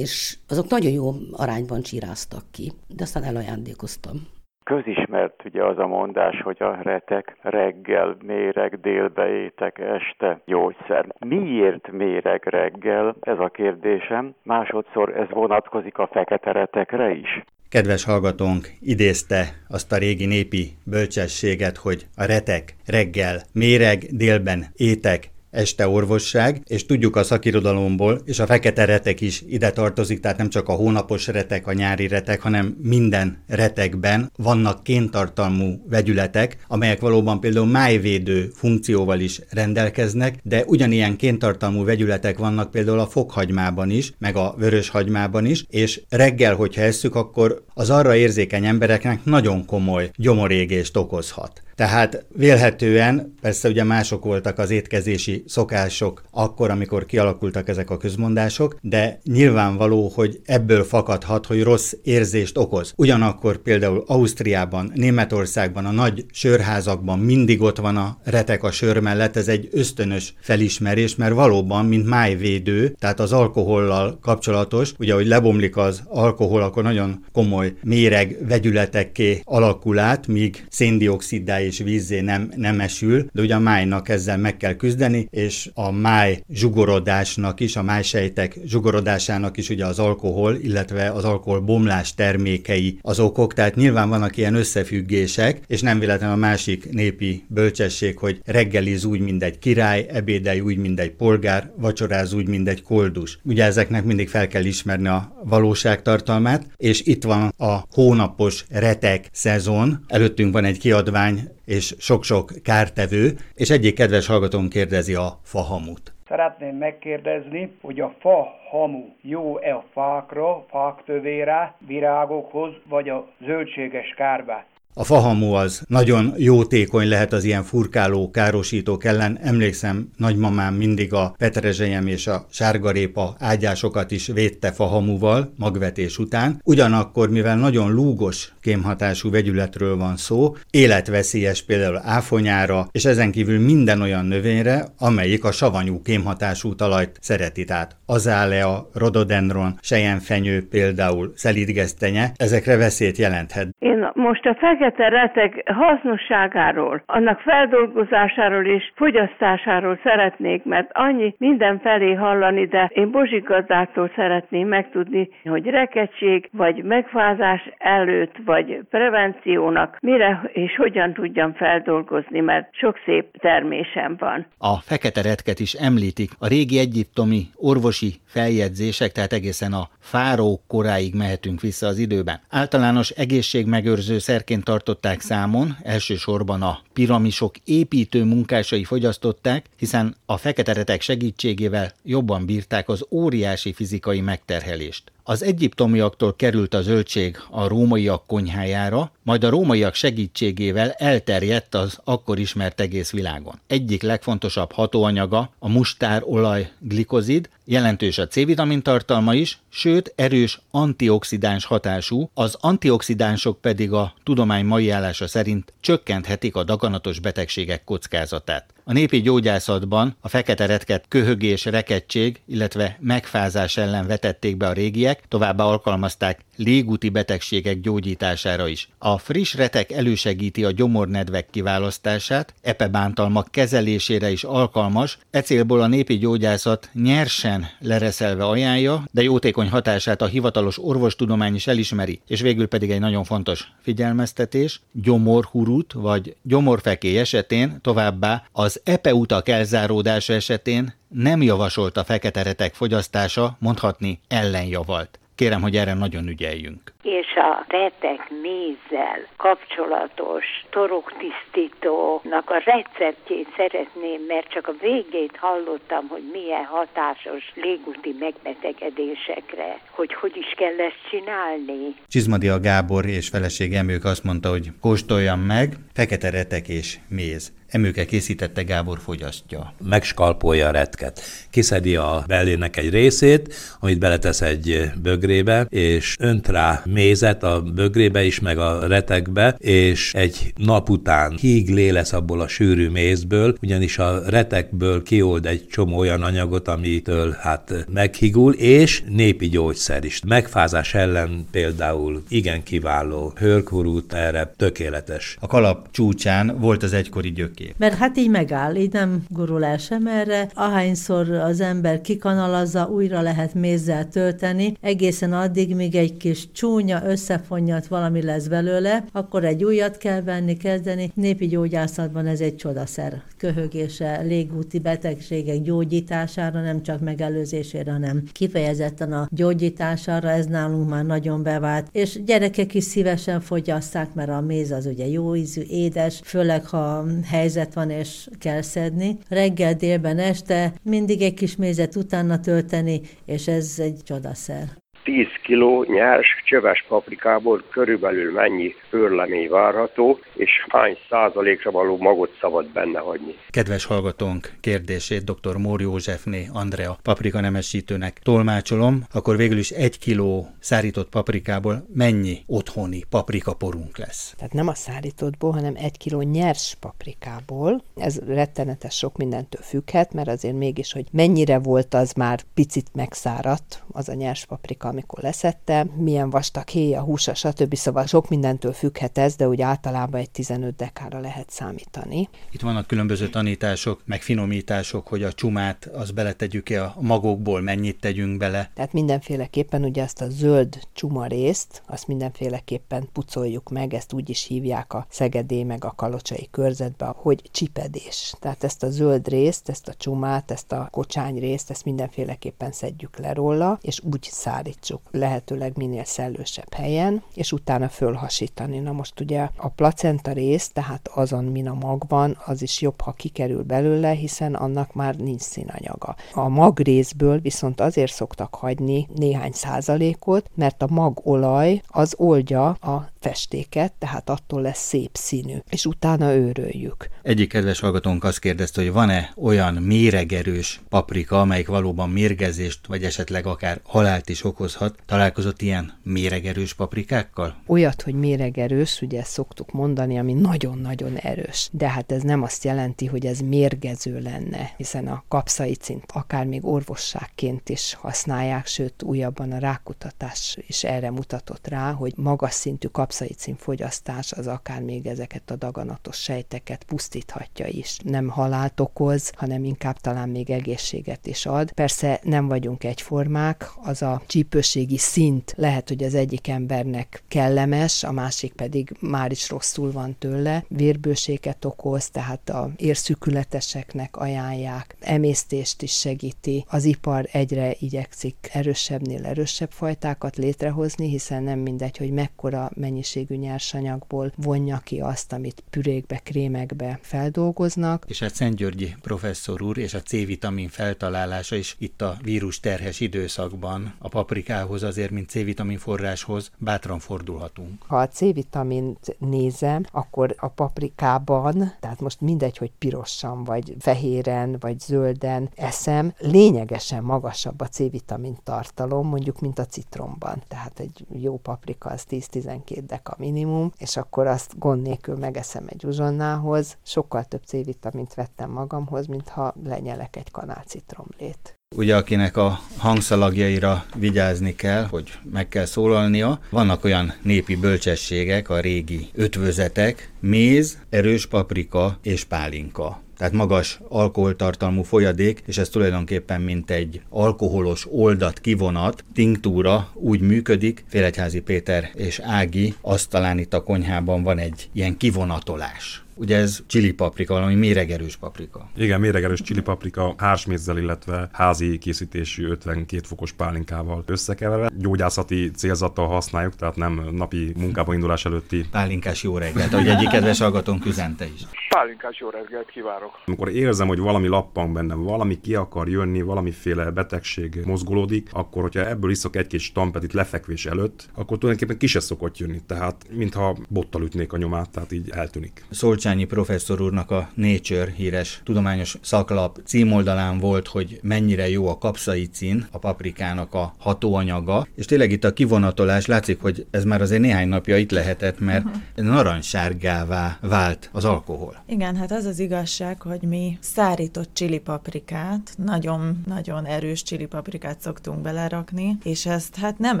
és 0.04 0.36
azok 0.48 0.66
nagyon 0.68 0.92
jó 0.92 1.06
arányban 1.32 1.80
csíráztak 1.82 2.44
ki, 2.52 2.72
de 2.96 3.02
aztán 3.02 3.22
elajándékoztam. 3.22 4.16
Közismert 4.64 5.44
ugye 5.44 5.64
az 5.64 5.78
a 5.78 5.86
mondás, 5.86 6.40
hogy 6.40 6.56
a 6.62 6.78
retek 6.82 7.36
reggel 7.42 8.16
méreg, 8.26 8.80
délbe 8.80 9.26
étek, 9.28 9.78
este 9.78 10.40
gyógyszer. 10.46 11.06
Miért 11.18 11.90
méreg 11.92 12.42
reggel? 12.44 13.16
Ez 13.20 13.38
a 13.38 13.48
kérdésem. 13.48 14.34
Másodszor 14.42 15.16
ez 15.16 15.28
vonatkozik 15.30 15.98
a 15.98 16.08
fekete 16.12 16.52
retekre 16.52 17.10
is. 17.10 17.44
Kedves 17.68 18.04
hallgatónk 18.04 18.64
idézte 18.80 19.42
azt 19.68 19.92
a 19.92 19.96
régi 19.96 20.26
népi 20.26 20.64
bölcsességet, 20.84 21.76
hogy 21.76 22.06
a 22.16 22.24
retek 22.24 22.64
reggel 22.86 23.36
méreg, 23.52 23.98
délben 23.98 24.64
étek, 24.76 25.30
este 25.56 25.88
orvosság, 25.88 26.62
és 26.66 26.86
tudjuk 26.86 27.16
a 27.16 27.22
szakirodalomból, 27.22 28.20
és 28.24 28.38
a 28.38 28.46
fekete 28.46 28.84
retek 28.84 29.20
is 29.20 29.42
ide 29.46 29.70
tartozik, 29.70 30.20
tehát 30.20 30.36
nem 30.38 30.48
csak 30.48 30.68
a 30.68 30.72
hónapos 30.72 31.26
retek, 31.26 31.66
a 31.66 31.72
nyári 31.72 32.08
retek, 32.08 32.40
hanem 32.40 32.76
minden 32.82 33.42
retekben 33.46 34.30
vannak 34.36 34.82
kéntartalmú 34.82 35.84
vegyületek, 35.88 36.56
amelyek 36.68 37.00
valóban 37.00 37.40
például 37.40 37.66
májvédő 37.66 38.50
funkcióval 38.54 39.20
is 39.20 39.40
rendelkeznek, 39.50 40.38
de 40.42 40.64
ugyanilyen 40.66 41.16
kéntartalmú 41.16 41.84
vegyületek 41.84 42.38
vannak 42.38 42.70
például 42.70 42.98
a 42.98 43.06
fokhagymában 43.06 43.90
is, 43.90 44.12
meg 44.18 44.36
a 44.36 44.54
vöröshagymában 44.58 45.46
is, 45.46 45.64
és 45.68 46.00
reggel, 46.08 46.54
hogyha 46.54 46.82
esszük, 46.82 47.14
akkor 47.14 47.64
az 47.74 47.90
arra 47.90 48.16
érzékeny 48.16 48.66
embereknek 48.66 49.24
nagyon 49.24 49.64
komoly 49.64 50.10
gyomorégést 50.16 50.96
okozhat. 50.96 51.64
Tehát 51.76 52.26
vélhetően, 52.36 53.34
persze 53.40 53.68
ugye 53.68 53.84
mások 53.84 54.24
voltak 54.24 54.58
az 54.58 54.70
étkezési 54.70 55.42
szokások 55.46 56.22
akkor, 56.30 56.70
amikor 56.70 57.06
kialakultak 57.06 57.68
ezek 57.68 57.90
a 57.90 57.96
közmondások, 57.96 58.76
de 58.80 59.20
nyilvánvaló, 59.24 60.12
hogy 60.14 60.40
ebből 60.44 60.84
fakadhat, 60.84 61.46
hogy 61.46 61.62
rossz 61.62 61.92
érzést 62.02 62.58
okoz. 62.58 62.92
Ugyanakkor 62.96 63.56
például 63.56 64.04
Ausztriában, 64.06 64.92
Németországban, 64.94 65.84
a 65.84 65.90
nagy 65.90 66.24
sörházakban 66.32 67.18
mindig 67.18 67.60
ott 67.60 67.78
van 67.78 67.96
a 67.96 68.18
retek 68.24 68.62
a 68.62 68.70
sör 68.70 68.98
mellett, 68.98 69.36
ez 69.36 69.48
egy 69.48 69.68
ösztönös 69.72 70.34
felismerés, 70.40 71.16
mert 71.16 71.34
valóban, 71.34 71.86
mint 71.86 72.06
májvédő, 72.06 72.96
tehát 72.98 73.20
az 73.20 73.32
alkohollal 73.32 74.18
kapcsolatos, 74.22 74.94
ugye, 74.98 75.14
hogy 75.14 75.26
lebomlik 75.26 75.76
az 75.76 76.02
alkohol, 76.06 76.62
akkor 76.62 76.82
nagyon 76.82 77.24
komoly 77.32 77.74
méreg 77.82 78.36
vegyületekké 78.48 79.40
alakul 79.44 79.98
át, 79.98 80.26
míg 80.26 80.66
széndioksziddá 80.68 81.64
és 81.66 81.78
vízzé 81.78 82.20
nem, 82.20 82.52
nem 82.56 82.80
esül, 82.80 83.26
de 83.32 83.42
ugye 83.42 83.54
a 83.54 83.58
májnak 83.58 84.08
ezzel 84.08 84.38
meg 84.38 84.56
kell 84.56 84.74
küzdeni, 84.74 85.28
és 85.30 85.70
a 85.74 85.90
máj 85.90 86.40
zsugorodásnak 86.52 87.60
is, 87.60 87.76
a 87.76 87.82
májsejtek 87.82 88.58
zsugorodásának 88.64 89.56
is 89.56 89.68
ugye 89.68 89.86
az 89.86 89.98
alkohol, 89.98 90.54
illetve 90.62 91.10
az 91.10 91.24
alkohol 91.24 91.60
bomlás 91.60 92.14
termékei 92.14 92.98
az 93.02 93.20
okok, 93.20 93.54
tehát 93.54 93.74
nyilván 93.74 94.08
vannak 94.08 94.36
ilyen 94.36 94.54
összefüggések, 94.54 95.60
és 95.66 95.80
nem 95.80 95.98
véletlen 95.98 96.30
a 96.30 96.36
másik 96.36 96.90
népi 96.90 97.44
bölcsesség, 97.48 98.18
hogy 98.18 98.40
reggeliz 98.44 99.04
úgy, 99.04 99.20
mint 99.20 99.42
egy 99.42 99.58
király, 99.58 100.06
ebédelj 100.10 100.60
úgy, 100.60 100.76
mint 100.76 101.00
egy 101.00 101.10
polgár, 101.10 101.70
vacsoráz 101.76 102.32
úgy, 102.32 102.48
mint 102.48 102.68
egy 102.68 102.82
koldus. 102.82 103.38
Ugye 103.44 103.64
ezeknek 103.64 104.04
mindig 104.04 104.28
fel 104.28 104.48
kell 104.48 104.64
ismerni 104.64 105.08
a 105.08 105.42
valóságtartalmát, 105.44 106.66
és 106.76 107.02
itt 107.04 107.24
van 107.24 107.52
a 107.56 107.84
hónapos 107.90 108.64
retek 108.70 109.28
szezon, 109.32 110.04
előttünk 110.08 110.52
van 110.52 110.64
egy 110.64 110.78
kiadvány, 110.78 111.54
és 111.66 111.94
sok-sok 111.98 112.52
kártevő, 112.62 113.36
és 113.54 113.70
egyik 113.70 113.94
kedves 113.94 114.26
hallgatón 114.26 114.68
kérdezi 114.68 115.14
a 115.14 115.38
fahamut. 115.42 116.12
Szeretném 116.28 116.76
megkérdezni, 116.76 117.76
hogy 117.80 118.00
a 118.00 118.14
fa 118.20 118.46
hamu 118.70 119.04
jó-e 119.20 119.74
a 119.74 119.84
fákra, 119.92 120.64
fák 120.70 121.02
tövére, 121.04 121.74
virágokhoz, 121.86 122.72
vagy 122.88 123.08
a 123.08 123.28
zöldséges 123.44 124.14
kárba? 124.16 124.64
A 124.98 125.04
fahamu 125.04 125.52
az 125.52 125.82
nagyon 125.88 126.32
jótékony 126.36 127.08
lehet 127.08 127.32
az 127.32 127.44
ilyen 127.44 127.62
furkáló 127.62 128.30
károsítók 128.30 129.04
ellen. 129.04 129.38
Emlékszem, 129.42 130.08
nagymamám 130.16 130.74
mindig 130.74 131.12
a 131.12 131.34
petrezselyem 131.38 132.06
és 132.06 132.26
a 132.26 132.46
sárgarépa 132.50 133.34
ágyásokat 133.38 134.10
is 134.10 134.26
védte 134.26 134.72
fahamuval 134.72 135.52
magvetés 135.58 136.18
után. 136.18 136.60
Ugyanakkor, 136.64 137.30
mivel 137.30 137.56
nagyon 137.56 137.92
lúgos 137.92 138.52
kémhatású 138.60 139.30
vegyületről 139.30 139.96
van 139.96 140.16
szó, 140.16 140.56
életveszélyes 140.70 141.62
például 141.62 142.00
áfonyára, 142.04 142.86
és 142.92 143.04
ezen 143.04 143.30
kívül 143.30 143.58
minden 143.58 144.00
olyan 144.00 144.24
növényre, 144.24 144.84
amelyik 144.98 145.44
a 145.44 145.52
savanyú 145.52 146.02
kémhatású 146.02 146.74
talajt 146.74 147.18
szereti. 147.20 147.64
Tehát 147.64 147.96
azálea, 148.06 148.88
rododendron, 148.94 149.78
sejenfenyő 149.80 150.68
például, 150.68 151.32
szelidgesztenye, 151.34 152.32
ezekre 152.36 152.76
veszélyt 152.76 153.16
jelenthet. 153.16 153.68
Én 153.78 154.10
most 154.14 154.46
a 154.46 154.56
fekete 154.60 154.85
fekete 154.86 155.08
reteg 155.08 155.62
hasznosságáról, 155.74 157.02
annak 157.06 157.40
feldolgozásáról 157.40 158.64
és 158.64 158.92
fogyasztásáról 158.94 159.98
szeretnék, 160.02 160.64
mert 160.64 160.90
annyi 160.92 161.34
mindenfelé 161.38 162.12
hallani, 162.12 162.66
de 162.66 162.90
én 162.94 163.10
Bozsik 163.10 163.44
gazdától 163.44 164.10
szeretném 164.16 164.68
megtudni, 164.68 165.28
hogy 165.44 165.66
rekegység 165.66 166.48
vagy 166.52 166.82
megfázás 166.82 167.70
előtt, 167.78 168.34
vagy 168.44 168.80
prevenciónak 168.90 169.98
mire 170.00 170.50
és 170.52 170.76
hogyan 170.76 171.12
tudjam 171.12 171.52
feldolgozni, 171.52 172.40
mert 172.40 172.68
sok 172.72 172.96
szép 173.04 173.36
termésem 173.38 174.16
van. 174.18 174.46
A 174.58 174.76
fekete 174.76 175.22
retket 175.22 175.58
is 175.58 175.72
említik. 175.72 176.30
A 176.38 176.46
régi 176.46 176.78
egyiptomi 176.78 177.42
orvosi 177.54 178.14
feljegyzések, 178.26 179.12
tehát 179.12 179.32
egészen 179.32 179.72
a 179.72 179.88
fáró 180.00 180.60
koráig 180.68 181.14
mehetünk 181.14 181.60
vissza 181.60 181.86
az 181.86 181.98
időben. 181.98 182.40
Általános 182.50 183.10
egészségmegőrző 183.10 184.18
szerként 184.18 184.64
tartották 184.76 185.20
számon, 185.20 185.76
elsősorban 185.82 186.62
a 186.62 186.78
piramisok 186.96 187.54
építő 187.64 188.24
munkásai 188.24 188.84
fogyasztották, 188.84 189.66
hiszen 189.76 190.16
a 190.26 190.36
fekete 190.36 190.72
retek 190.72 191.00
segítségével 191.00 191.92
jobban 192.02 192.46
bírták 192.46 192.88
az 192.88 193.06
óriási 193.10 193.72
fizikai 193.72 194.20
megterhelést. 194.20 195.02
Az 195.28 195.42
egyiptomiaktól 195.42 196.36
került 196.36 196.74
a 196.74 196.82
zöldség 196.82 197.36
a 197.50 197.68
rómaiak 197.68 198.26
konyhájára, 198.26 199.10
majd 199.22 199.44
a 199.44 199.48
rómaiak 199.48 199.94
segítségével 199.94 200.90
elterjedt 200.90 201.74
az 201.74 201.98
akkor 202.04 202.38
ismert 202.38 202.80
egész 202.80 203.10
világon. 203.10 203.60
Egyik 203.66 204.02
legfontosabb 204.02 204.72
hatóanyaga 204.72 205.50
a 205.58 205.68
mustárolaj 205.68 206.70
glikozid, 206.78 207.48
jelentős 207.64 208.18
a 208.18 208.28
C-vitamin 208.28 208.82
tartalma 208.82 209.34
is, 209.34 209.58
sőt 209.68 210.12
erős 210.16 210.60
antioxidáns 210.70 211.64
hatású, 211.64 212.30
az 212.34 212.56
antioxidánsok 212.60 213.60
pedig 213.60 213.92
a 213.92 214.14
tudomány 214.22 214.64
mai 214.64 214.90
állása 214.90 215.26
szerint 215.26 215.72
csökkenthetik 215.80 216.56
a 216.56 216.62
daganatos 216.86 217.18
betegségek 217.18 217.84
kockázatát. 217.84 218.75
A 218.88 218.92
népi 218.92 219.20
gyógyászatban 219.20 220.16
a 220.20 220.28
fekete 220.28 220.66
retket 220.66 221.04
köhögés, 221.08 221.64
rekettség, 221.64 222.40
illetve 222.46 222.96
megfázás 223.00 223.76
ellen 223.76 224.06
vetették 224.06 224.56
be 224.56 224.66
a 224.66 224.72
régiek, 224.72 225.22
továbbá 225.28 225.64
alkalmazták 225.64 226.44
légúti 226.56 227.08
betegségek 227.08 227.80
gyógyítására 227.80 228.68
is. 228.68 228.88
A 228.98 229.18
friss 229.18 229.54
retek 229.54 229.92
elősegíti 229.92 230.64
a 230.64 230.70
gyomornedvek 230.70 231.50
kiválasztását, 231.50 232.54
epebántalmak 232.62 233.50
kezelésére 233.50 234.30
is 234.30 234.44
alkalmas, 234.44 235.18
e 235.30 235.40
célból 235.40 235.80
a 235.80 235.86
népi 235.86 236.18
gyógyászat 236.18 236.90
nyersen 236.92 237.66
lereszelve 237.80 238.44
ajánlja, 238.44 239.04
de 239.10 239.22
jótékony 239.22 239.68
hatását 239.68 240.22
a 240.22 240.26
hivatalos 240.26 240.78
orvostudomány 240.78 241.54
is 241.54 241.66
elismeri, 241.66 242.20
és 242.26 242.40
végül 242.40 242.66
pedig 242.66 242.90
egy 242.90 243.00
nagyon 243.00 243.24
fontos 243.24 243.72
figyelmeztetés, 243.82 244.80
gyomorhurut 244.92 245.92
vagy 245.92 246.36
gyomorfekély 246.42 247.18
esetén 247.18 247.78
továbbá 247.82 248.44
az 248.52 248.75
epeutak 248.84 249.48
elzáródása 249.48 250.32
esetén 250.32 250.94
nem 251.08 251.42
javasolt 251.42 251.96
a 251.96 252.04
fekete 252.04 252.42
retek 252.42 252.74
fogyasztása, 252.74 253.56
mondhatni 253.60 254.20
ellenjavalt. 254.28 255.18
Kérem, 255.34 255.62
hogy 255.62 255.76
erre 255.76 255.94
nagyon 255.94 256.28
ügyeljünk. 256.28 256.94
És 257.06 257.34
a 257.36 257.64
retek 257.68 258.30
mézzel 258.42 259.20
kapcsolatos 259.36 260.44
toroktisztítónak 260.70 262.50
a 262.50 262.62
receptjét 262.64 263.48
szeretném, 263.56 264.20
mert 264.28 264.48
csak 264.48 264.68
a 264.68 264.74
végét 264.80 265.36
hallottam, 265.36 266.08
hogy 266.08 266.22
milyen 266.32 266.64
hatásos 266.64 267.52
légúti 267.54 268.16
megbetegedésekre, 268.20 269.80
hogy 269.90 270.14
hogy 270.14 270.36
is 270.36 270.54
kell 270.56 270.78
ezt 270.88 271.08
csinálni. 271.10 271.94
Csizmadia 272.08 272.60
Gábor 272.60 273.04
és 273.06 273.28
feleség 273.28 273.74
Emők 273.74 274.04
azt 274.04 274.24
mondta, 274.24 274.48
hogy 274.48 274.68
kóstoljam 274.80 275.40
meg, 275.40 275.72
fekete 275.94 276.30
retek 276.30 276.68
és 276.68 276.96
méz. 277.08 277.52
Emőke 277.68 278.04
készítette, 278.04 278.62
Gábor 278.62 278.98
fogyasztja. 278.98 279.74
Megskalpolja 279.84 280.68
a 280.68 280.70
retket. 280.70 281.20
Kiszedi 281.50 281.96
a 281.96 282.24
bellének 282.26 282.76
egy 282.76 282.90
részét, 282.90 283.54
amit 283.80 283.98
beletesz 283.98 284.40
egy 284.40 284.90
bögrébe, 285.02 285.66
és 285.68 286.16
önt 286.18 286.48
rá 286.48 286.82
mézet 286.96 287.42
a 287.42 287.62
bögrébe 287.74 288.24
is, 288.24 288.40
meg 288.40 288.58
a 288.58 288.86
retekbe, 288.86 289.56
és 289.58 290.14
egy 290.14 290.52
nap 290.56 290.90
után 290.90 291.36
híg 291.40 291.70
lé 291.70 291.88
lesz 291.88 292.12
abból 292.12 292.40
a 292.40 292.48
sűrű 292.48 292.88
mézből, 292.88 293.56
ugyanis 293.62 293.98
a 293.98 294.22
retekből 294.26 295.02
kiold 295.02 295.46
egy 295.46 295.66
csomó 295.66 295.98
olyan 295.98 296.22
anyagot, 296.22 296.68
amitől 296.68 297.36
hát 297.40 297.86
meghigul, 297.92 298.52
és 298.52 299.02
népi 299.08 299.48
gyógyszer 299.48 300.04
is. 300.04 300.20
Megfázás 300.26 300.94
ellen 300.94 301.46
például 301.50 302.22
igen 302.28 302.62
kiváló, 302.62 303.32
hörkurút 303.36 304.12
erre 304.12 304.54
tökéletes. 304.56 305.36
A 305.40 305.46
kalap 305.46 305.88
csúcsán 305.90 306.56
volt 306.60 306.82
az 306.82 306.92
egykori 306.92 307.32
gyökér. 307.32 307.74
Mert 307.76 307.94
hát 307.94 308.18
így 308.18 308.30
megáll, 308.30 308.74
így 308.76 308.92
nem 308.92 309.24
gurul 309.28 309.64
el 309.64 309.78
sem 309.78 310.06
erre. 310.06 310.48
Ahányszor 310.54 311.30
az 311.30 311.60
ember 311.60 312.00
kikanalazza, 312.00 312.88
újra 312.92 313.20
lehet 313.20 313.54
mézzel 313.54 314.08
tölteni, 314.08 314.76
egészen 314.80 315.32
addig, 315.32 315.74
míg 315.74 315.94
egy 315.94 316.16
kis 316.16 316.48
csúnya, 316.86 317.10
összefonyat 317.10 317.86
valami 317.86 318.22
lesz 318.22 318.46
belőle, 318.46 319.04
akkor 319.12 319.44
egy 319.44 319.64
újat 319.64 319.96
kell 319.96 320.22
venni, 320.22 320.56
kezdeni. 320.56 321.10
Népi 321.14 321.46
gyógyászatban 321.46 322.26
ez 322.26 322.40
egy 322.40 322.56
csodaszer. 322.56 323.22
Köhögése, 323.36 324.20
légúti 324.20 324.78
betegségek 324.78 325.62
gyógyítására, 325.62 326.60
nem 326.62 326.82
csak 326.82 327.00
megelőzésére, 327.00 327.92
hanem 327.92 328.22
kifejezetten 328.32 329.12
a 329.12 329.28
gyógyítására, 329.30 330.28
ez 330.30 330.46
nálunk 330.46 330.88
már 330.88 331.04
nagyon 331.04 331.42
bevált. 331.42 331.88
És 331.92 332.22
gyerekek 332.24 332.74
is 332.74 332.84
szívesen 332.84 333.40
fogyaszták, 333.40 334.14
mert 334.14 334.30
a 334.30 334.40
méz 334.40 334.70
az 334.70 334.86
ugye 334.86 335.06
jó 335.06 335.34
ízű, 335.34 335.62
édes, 335.68 336.20
főleg 336.24 336.66
ha 336.66 337.04
helyzet 337.24 337.74
van, 337.74 337.90
és 337.90 338.28
kell 338.38 338.62
szedni. 338.62 339.18
Reggel, 339.28 339.74
délben, 339.74 340.18
este 340.18 340.72
mindig 340.82 341.22
egy 341.22 341.34
kis 341.34 341.56
mézet 341.56 341.96
utána 341.96 342.40
tölteni, 342.40 343.00
és 343.24 343.48
ez 343.48 343.74
egy 343.78 344.00
csodaszer. 344.04 344.84
10 345.06 345.26
kg 345.42 345.88
nyers 345.90 346.26
csöves 346.44 346.84
paprikából 346.88 347.62
körülbelül 347.70 348.32
mennyi 348.32 348.74
őrlemény 348.90 349.48
várható, 349.48 350.18
és 350.34 350.50
hány 350.68 350.96
százalékra 351.10 351.70
való 351.70 351.96
magot 351.96 352.36
szabad 352.40 352.72
benne 352.72 352.98
hagyni. 352.98 353.34
Kedves 353.50 353.84
hallgatónk 353.84 354.52
kérdését 354.60 355.24
dr. 355.24 355.56
Mór 355.56 355.80
Józsefné 355.80 356.46
Andrea 356.52 356.96
paprika 357.02 357.40
nemesítőnek 357.40 358.18
tolmácsolom, 358.22 359.02
akkor 359.12 359.36
végül 359.36 359.58
is 359.58 359.70
egy 359.70 359.98
kiló 359.98 360.46
szárított 360.60 361.08
paprikából 361.08 361.86
mennyi 361.94 362.38
otthoni 362.46 363.02
paprikaporunk 363.10 363.98
lesz? 363.98 364.34
Tehát 364.36 364.52
nem 364.52 364.68
a 364.68 364.74
szárítottból, 364.74 365.52
hanem 365.52 365.74
egy 365.76 365.98
kiló 365.98 366.20
nyers 366.22 366.76
paprikából. 366.80 367.82
Ez 367.96 368.18
rettenetes 368.26 368.96
sok 368.96 369.16
mindentől 369.16 369.62
függhet, 369.62 370.12
mert 370.12 370.28
azért 370.28 370.54
mégis, 370.54 370.92
hogy 370.92 371.06
mennyire 371.12 371.58
volt 371.58 371.94
az 371.94 372.12
már 372.12 372.40
picit 372.54 372.86
megszáradt, 372.92 373.82
az 373.92 374.08
a 374.08 374.14
nyers 374.14 374.46
paprika, 374.46 374.94
amikor 374.96 375.22
leszettem, 375.22 375.88
milyen 375.96 376.30
vastag 376.30 376.68
héja, 376.68 377.00
húsa, 377.00 377.34
stb. 377.34 377.74
Szóval 377.74 378.06
sok 378.06 378.28
mindentől 378.28 378.72
függhet 378.72 379.18
ez, 379.18 379.36
de 379.36 379.48
úgy 379.48 379.60
általában 379.60 380.20
egy 380.20 380.30
15 380.30 380.76
dekára 380.76 381.20
lehet 381.20 381.50
számítani. 381.50 382.28
Itt 382.50 382.60
vannak 382.60 382.86
különböző 382.86 383.28
tanítások, 383.28 384.02
meg 384.04 384.22
finomítások, 384.22 385.06
hogy 385.06 385.22
a 385.22 385.32
csumát 385.32 385.84
az 385.84 386.10
beletegyük-e 386.10 386.84
a 386.84 386.94
magokból, 387.00 387.60
mennyit 387.60 388.00
tegyünk 388.00 388.38
bele. 388.38 388.70
Tehát 388.74 388.92
mindenféleképpen 388.92 389.84
ugye 389.84 390.02
ezt 390.02 390.20
a 390.20 390.28
zöld 390.28 390.78
csuma 390.92 391.26
részt, 391.26 391.82
azt 391.86 392.06
mindenféleképpen 392.06 393.08
pucoljuk 393.12 393.70
meg, 393.70 393.94
ezt 393.94 394.12
úgy 394.12 394.30
is 394.30 394.44
hívják 394.44 394.92
a 394.92 395.06
szegedé 395.08 395.62
meg 395.62 395.84
a 395.84 395.92
kalocsai 395.96 396.48
körzetbe, 396.50 397.12
hogy 397.16 397.42
csipedés. 397.50 398.34
Tehát 398.40 398.64
ezt 398.64 398.82
a 398.82 398.90
zöld 398.90 399.28
részt, 399.28 399.68
ezt 399.68 399.88
a 399.88 399.94
csumát, 399.94 400.50
ezt 400.50 400.72
a 400.72 400.88
kocsány 400.90 401.38
részt, 401.38 401.70
ezt 401.70 401.84
mindenféleképpen 401.84 402.72
szedjük 402.72 403.18
le 403.18 403.32
róla, 403.32 403.78
és 403.82 404.00
úgy 404.12 404.22
szárítsuk 404.22 404.85
lehetőleg 405.10 405.76
minél 405.76 406.04
szellősebb 406.04 406.72
helyen, 406.74 407.22
és 407.34 407.52
utána 407.52 407.88
fölhasítani. 407.88 408.78
Na 408.78 408.92
most 408.92 409.20
ugye 409.20 409.48
a 409.56 409.68
placenta 409.68 410.32
rész, 410.32 410.68
tehát 410.68 411.10
azon, 411.14 411.44
min 411.44 411.68
a 411.68 411.74
mag 411.74 412.02
van, 412.08 412.38
az 412.44 412.62
is 412.62 412.80
jobb, 412.80 413.00
ha 413.00 413.12
kikerül 413.12 413.62
belőle, 413.62 414.10
hiszen 414.10 414.54
annak 414.54 414.94
már 414.94 415.16
nincs 415.16 415.40
színanyaga. 415.40 416.16
A 416.32 416.48
mag 416.48 416.78
részből 416.78 417.40
viszont 417.40 417.80
azért 417.80 418.12
szoktak 418.12 418.54
hagyni 418.54 419.08
néhány 419.14 419.52
százalékot, 419.52 420.50
mert 420.54 420.82
a 420.82 420.86
magolaj 420.90 421.82
az 421.86 422.14
oldja 422.16 422.68
a 422.68 423.10
festéket, 423.20 423.92
tehát 423.92 424.30
attól 424.30 424.62
lesz 424.62 424.86
szép 424.86 425.10
színű, 425.12 425.56
és 425.70 425.86
utána 425.86 426.34
őröljük. 426.34 427.08
Egyik 427.22 427.48
kedves 427.48 427.80
hallgatónk 427.80 428.24
azt 428.24 428.38
kérdezte, 428.38 428.82
hogy 428.82 428.92
van-e 428.92 429.32
olyan 429.36 429.74
méregerős 429.74 430.80
paprika, 430.88 431.40
amelyik 431.40 431.68
valóban 431.68 432.10
mérgezést, 432.10 432.86
vagy 432.86 433.04
esetleg 433.04 433.46
akár 433.46 433.80
halált 433.84 434.28
is 434.28 434.44
okozhat. 434.66 435.02
Találkozott 435.06 435.62
ilyen 435.62 435.92
méregerős 436.02 436.74
paprikákkal? 436.74 437.56
Olyat, 437.66 438.02
hogy 438.02 438.14
méregerős, 438.14 439.00
ugye 439.02 439.20
ezt 439.20 439.30
szoktuk 439.30 439.72
mondani, 439.72 440.18
ami 440.18 440.32
nagyon-nagyon 440.32 441.16
erős. 441.16 441.68
De 441.72 441.88
hát 441.88 442.12
ez 442.12 442.22
nem 442.22 442.42
azt 442.42 442.64
jelenti, 442.64 443.06
hogy 443.06 443.26
ez 443.26 443.40
mérgező 443.40 444.20
lenne, 444.20 444.74
hiszen 444.76 445.06
a 445.06 445.24
kapszaicint 445.28 446.04
akár 446.12 446.46
még 446.46 446.64
orvosságként 446.64 447.68
is 447.68 447.94
használják, 447.94 448.66
sőt 448.66 449.02
újabban 449.02 449.52
a 449.52 449.58
rákutatás 449.58 450.58
is 450.66 450.84
erre 450.84 451.10
mutatott 451.10 451.68
rá, 451.68 451.92
hogy 451.92 452.12
magas 452.16 452.54
szintű 452.54 452.88
kapszaicin 452.88 453.56
fogyasztás 453.56 454.32
az 454.32 454.46
akár 454.46 454.82
még 454.82 455.06
ezeket 455.06 455.50
a 455.50 455.56
daganatos 455.56 456.16
sejteket 456.16 456.84
pusztíthatja 456.84 457.66
is. 457.66 457.98
Nem 458.04 458.28
halált 458.28 458.80
okoz, 458.80 459.32
hanem 459.36 459.64
inkább 459.64 459.98
talán 459.98 460.28
még 460.28 460.50
egészséget 460.50 461.26
is 461.26 461.46
ad. 461.46 461.72
Persze 461.72 462.20
nem 462.22 462.48
vagyunk 462.48 462.84
egyformák, 462.84 463.70
az 463.82 464.02
a 464.02 464.22
csípőségi 464.56 464.98
szint 464.98 465.54
lehet, 465.56 465.88
hogy 465.88 466.02
az 466.02 466.14
egyik 466.14 466.48
embernek 466.48 467.22
kellemes, 467.28 468.04
a 468.04 468.12
másik 468.12 468.52
pedig 468.52 468.96
már 469.00 469.30
is 469.30 469.48
rosszul 469.48 469.92
van 469.92 470.16
tőle, 470.18 470.64
vérbőséget 470.68 471.64
okoz, 471.64 472.10
tehát 472.10 472.48
a 472.48 472.70
érszükületeseknek 472.76 474.16
ajánlják, 474.16 474.96
emésztést 475.00 475.82
is 475.82 475.92
segíti. 475.92 476.64
Az 476.68 476.84
ipar 476.84 477.28
egyre 477.32 477.74
igyekszik 477.78 478.36
erősebbnél 478.52 479.26
erősebb 479.26 479.70
fajtákat 479.70 480.36
létrehozni, 480.36 481.08
hiszen 481.08 481.42
nem 481.42 481.58
mindegy, 481.58 481.96
hogy 481.96 482.10
mekkora 482.10 482.70
mennyiségű 482.74 483.34
nyersanyagból 483.34 484.32
vonja 484.36 484.80
ki 484.84 485.00
azt, 485.00 485.32
amit 485.32 485.64
pürékbe, 485.70 486.16
krémekbe 486.16 486.98
feldolgoznak. 487.02 488.04
És 488.08 488.18
hát 488.18 488.34
Szent 488.34 488.56
Györgyi 488.56 488.94
professzor 489.02 489.62
úr 489.62 489.78
és 489.78 489.94
a 489.94 490.02
C-vitamin 490.02 490.68
feltalálása 490.68 491.56
is 491.56 491.76
itt 491.78 492.02
a 492.02 492.16
vírus 492.22 492.60
terhes 492.60 493.00
időszakban 493.00 493.94
a 493.98 494.08
paprikához 494.46 494.82
azért, 494.82 495.10
mint 495.10 495.28
C-vitamin 495.28 495.78
forráshoz 495.78 496.50
bátran 496.58 496.98
fordulhatunk. 496.98 497.82
Ha 497.86 497.98
a 497.98 498.08
C-vitamint 498.08 499.16
nézem, 499.18 499.84
akkor 499.92 500.34
a 500.38 500.48
paprikában, 500.48 501.72
tehát 501.80 502.00
most 502.00 502.20
mindegy, 502.20 502.56
hogy 502.56 502.72
pirosan, 502.78 503.44
vagy 503.44 503.76
fehéren, 503.78 504.56
vagy 504.60 504.80
zölden 504.80 505.48
eszem, 505.54 506.14
lényegesen 506.18 507.02
magasabb 507.02 507.60
a 507.60 507.68
C-vitamin 507.68 508.36
tartalom, 508.44 509.08
mondjuk, 509.08 509.40
mint 509.40 509.58
a 509.58 509.66
citromban. 509.66 510.42
Tehát 510.48 510.80
egy 510.80 511.06
jó 511.12 511.38
paprika 511.38 511.88
az 511.88 512.04
10-12 512.10 512.82
deka 512.86 513.14
minimum, 513.18 513.72
és 513.78 513.96
akkor 513.96 514.26
azt 514.26 514.58
gond 514.58 514.82
nélkül 514.82 515.16
megeszem 515.16 515.64
egy 515.68 515.84
uzsonnához. 515.84 516.76
Sokkal 516.82 517.24
több 517.24 517.42
C-vitamint 517.44 518.14
vettem 518.14 518.50
magamhoz, 518.50 519.06
mintha 519.06 519.54
lenyelek 519.64 520.16
egy 520.16 520.30
kanál 520.30 520.62
citromlét. 520.66 521.55
Ugye 521.74 521.96
akinek 521.96 522.36
a 522.36 522.60
hangszalagjaira 522.76 523.84
vigyázni 523.96 524.54
kell, 524.54 524.84
hogy 524.84 525.12
meg 525.32 525.48
kell 525.48 525.64
szólalnia, 525.64 526.40
vannak 526.50 526.84
olyan 526.84 527.14
népi 527.22 527.56
bölcsességek, 527.56 528.48
a 528.48 528.60
régi 528.60 529.08
ötvözetek, 529.14 530.10
méz, 530.20 530.78
erős 530.90 531.26
paprika 531.26 531.98
és 532.02 532.24
pálinka 532.24 533.04
tehát 533.16 533.32
magas 533.32 533.80
alkoholtartalmú 533.88 534.82
folyadék, 534.82 535.42
és 535.46 535.58
ez 535.58 535.68
tulajdonképpen 535.68 536.40
mint 536.40 536.70
egy 536.70 537.00
alkoholos 537.08 537.86
oldat 537.90 538.40
kivonat, 538.40 539.04
tinktúra 539.14 539.90
úgy 539.94 540.20
működik. 540.20 540.84
Félegyházi 540.88 541.40
Péter 541.40 541.90
és 541.94 542.18
Ági 542.18 542.74
asztalán 542.80 543.38
itt 543.38 543.54
a 543.54 543.62
konyhában 543.62 544.22
van 544.22 544.38
egy 544.38 544.68
ilyen 544.72 544.96
kivonatolás. 544.96 546.05
Ugye 546.18 546.36
ez 546.36 546.62
csili 546.66 546.92
paprika, 546.92 547.34
valami 547.34 547.54
méregerős 547.54 548.16
paprika. 548.16 548.70
Igen, 548.76 549.00
méregerős 549.00 549.40
csili 549.40 549.60
paprika 549.60 550.14
hársmézzel, 550.16 550.78
illetve 550.78 551.28
házi 551.32 551.78
készítésű 551.78 552.46
52 552.48 553.02
fokos 553.06 553.32
pálinkával 553.32 554.02
összekeverve. 554.06 554.70
Gyógyászati 554.78 555.50
célzattal 555.50 556.06
használjuk, 556.06 556.54
tehát 556.54 556.76
nem 556.76 557.08
napi 557.12 557.52
munkába 557.56 557.94
indulás 557.94 558.24
előtti. 558.24 558.64
Pálinkás 558.70 559.22
jó 559.22 559.38
reggelt, 559.38 559.72
ahogy 559.72 559.88
egyik 559.88 560.08
kedves 560.08 560.38
hallgatónk 560.38 560.86
üzente 560.86 561.24
is. 561.34 561.42
Pálinkás 561.68 562.18
jó 562.20 562.28
reggelt 562.30 562.70
kívánok! 562.70 563.10
Amikor 563.26 563.48
érzem, 563.48 563.86
hogy 563.86 563.98
valami 563.98 564.26
lappang 564.26 564.72
bennem, 564.72 565.02
valami 565.02 565.40
ki 565.40 565.54
akar 565.54 565.88
jönni, 565.88 566.22
valamiféle 566.22 566.90
betegség 566.90 567.60
mozgolódik, 567.64 568.28
akkor, 568.32 568.62
hogyha 568.62 568.88
ebből 568.88 569.10
iszok 569.10 569.36
egy-két 569.36 569.60
stampetit 569.60 570.12
lefekvés 570.12 570.66
előtt, 570.66 571.08
akkor 571.14 571.38
tulajdonképpen 571.38 571.78
ki 571.78 571.86
se 571.86 572.00
szokott 572.00 572.38
jönni. 572.38 572.60
Tehát, 572.66 573.06
mintha 573.10 573.56
bottal 573.68 574.02
ütnék 574.02 574.32
a 574.32 574.36
nyomát, 574.36 574.70
tehát 574.70 574.92
így 574.92 575.10
eltűnik. 575.10 575.64
Szolcs 575.70 576.05
Gyurcsányi 576.06 576.26
professzor 576.30 576.80
úrnak 576.80 577.10
a 577.10 577.28
Nature 577.34 577.90
híres 577.96 578.40
tudományos 578.44 578.98
szaklap 579.00 579.58
címoldalán 579.64 580.38
volt, 580.38 580.66
hogy 580.66 580.98
mennyire 581.02 581.48
jó 581.48 581.68
a 581.68 581.78
kapszaicin, 581.78 582.66
a 582.70 582.78
paprikának 582.78 583.54
a 583.54 583.74
hatóanyaga, 583.78 584.66
és 584.74 584.84
tényleg 584.84 585.10
itt 585.10 585.24
a 585.24 585.32
kivonatolás 585.32 586.06
látszik, 586.06 586.40
hogy 586.40 586.66
ez 586.70 586.84
már 586.84 587.00
azért 587.00 587.20
néhány 587.20 587.48
napja 587.48 587.76
itt 587.76 587.90
lehetett, 587.90 588.40
mert 588.40 588.64
uh-huh. 588.64 589.04
narancssárgává 589.04 590.38
vált 590.40 590.90
az 590.92 591.04
alkohol. 591.04 591.62
Igen, 591.66 591.96
hát 591.96 592.12
az 592.12 592.24
az 592.24 592.38
igazság, 592.38 593.02
hogy 593.02 593.22
mi 593.22 593.58
szárított 593.60 594.28
csili 594.32 594.58
paprikát, 594.58 595.54
nagyon-nagyon 595.56 596.66
erős 596.66 597.02
csili 597.02 597.26
paprikát 597.26 597.80
szoktunk 597.80 598.18
belerakni, 598.18 598.98
és 599.02 599.26
ezt 599.26 599.56
hát 599.56 599.78
nem 599.78 600.00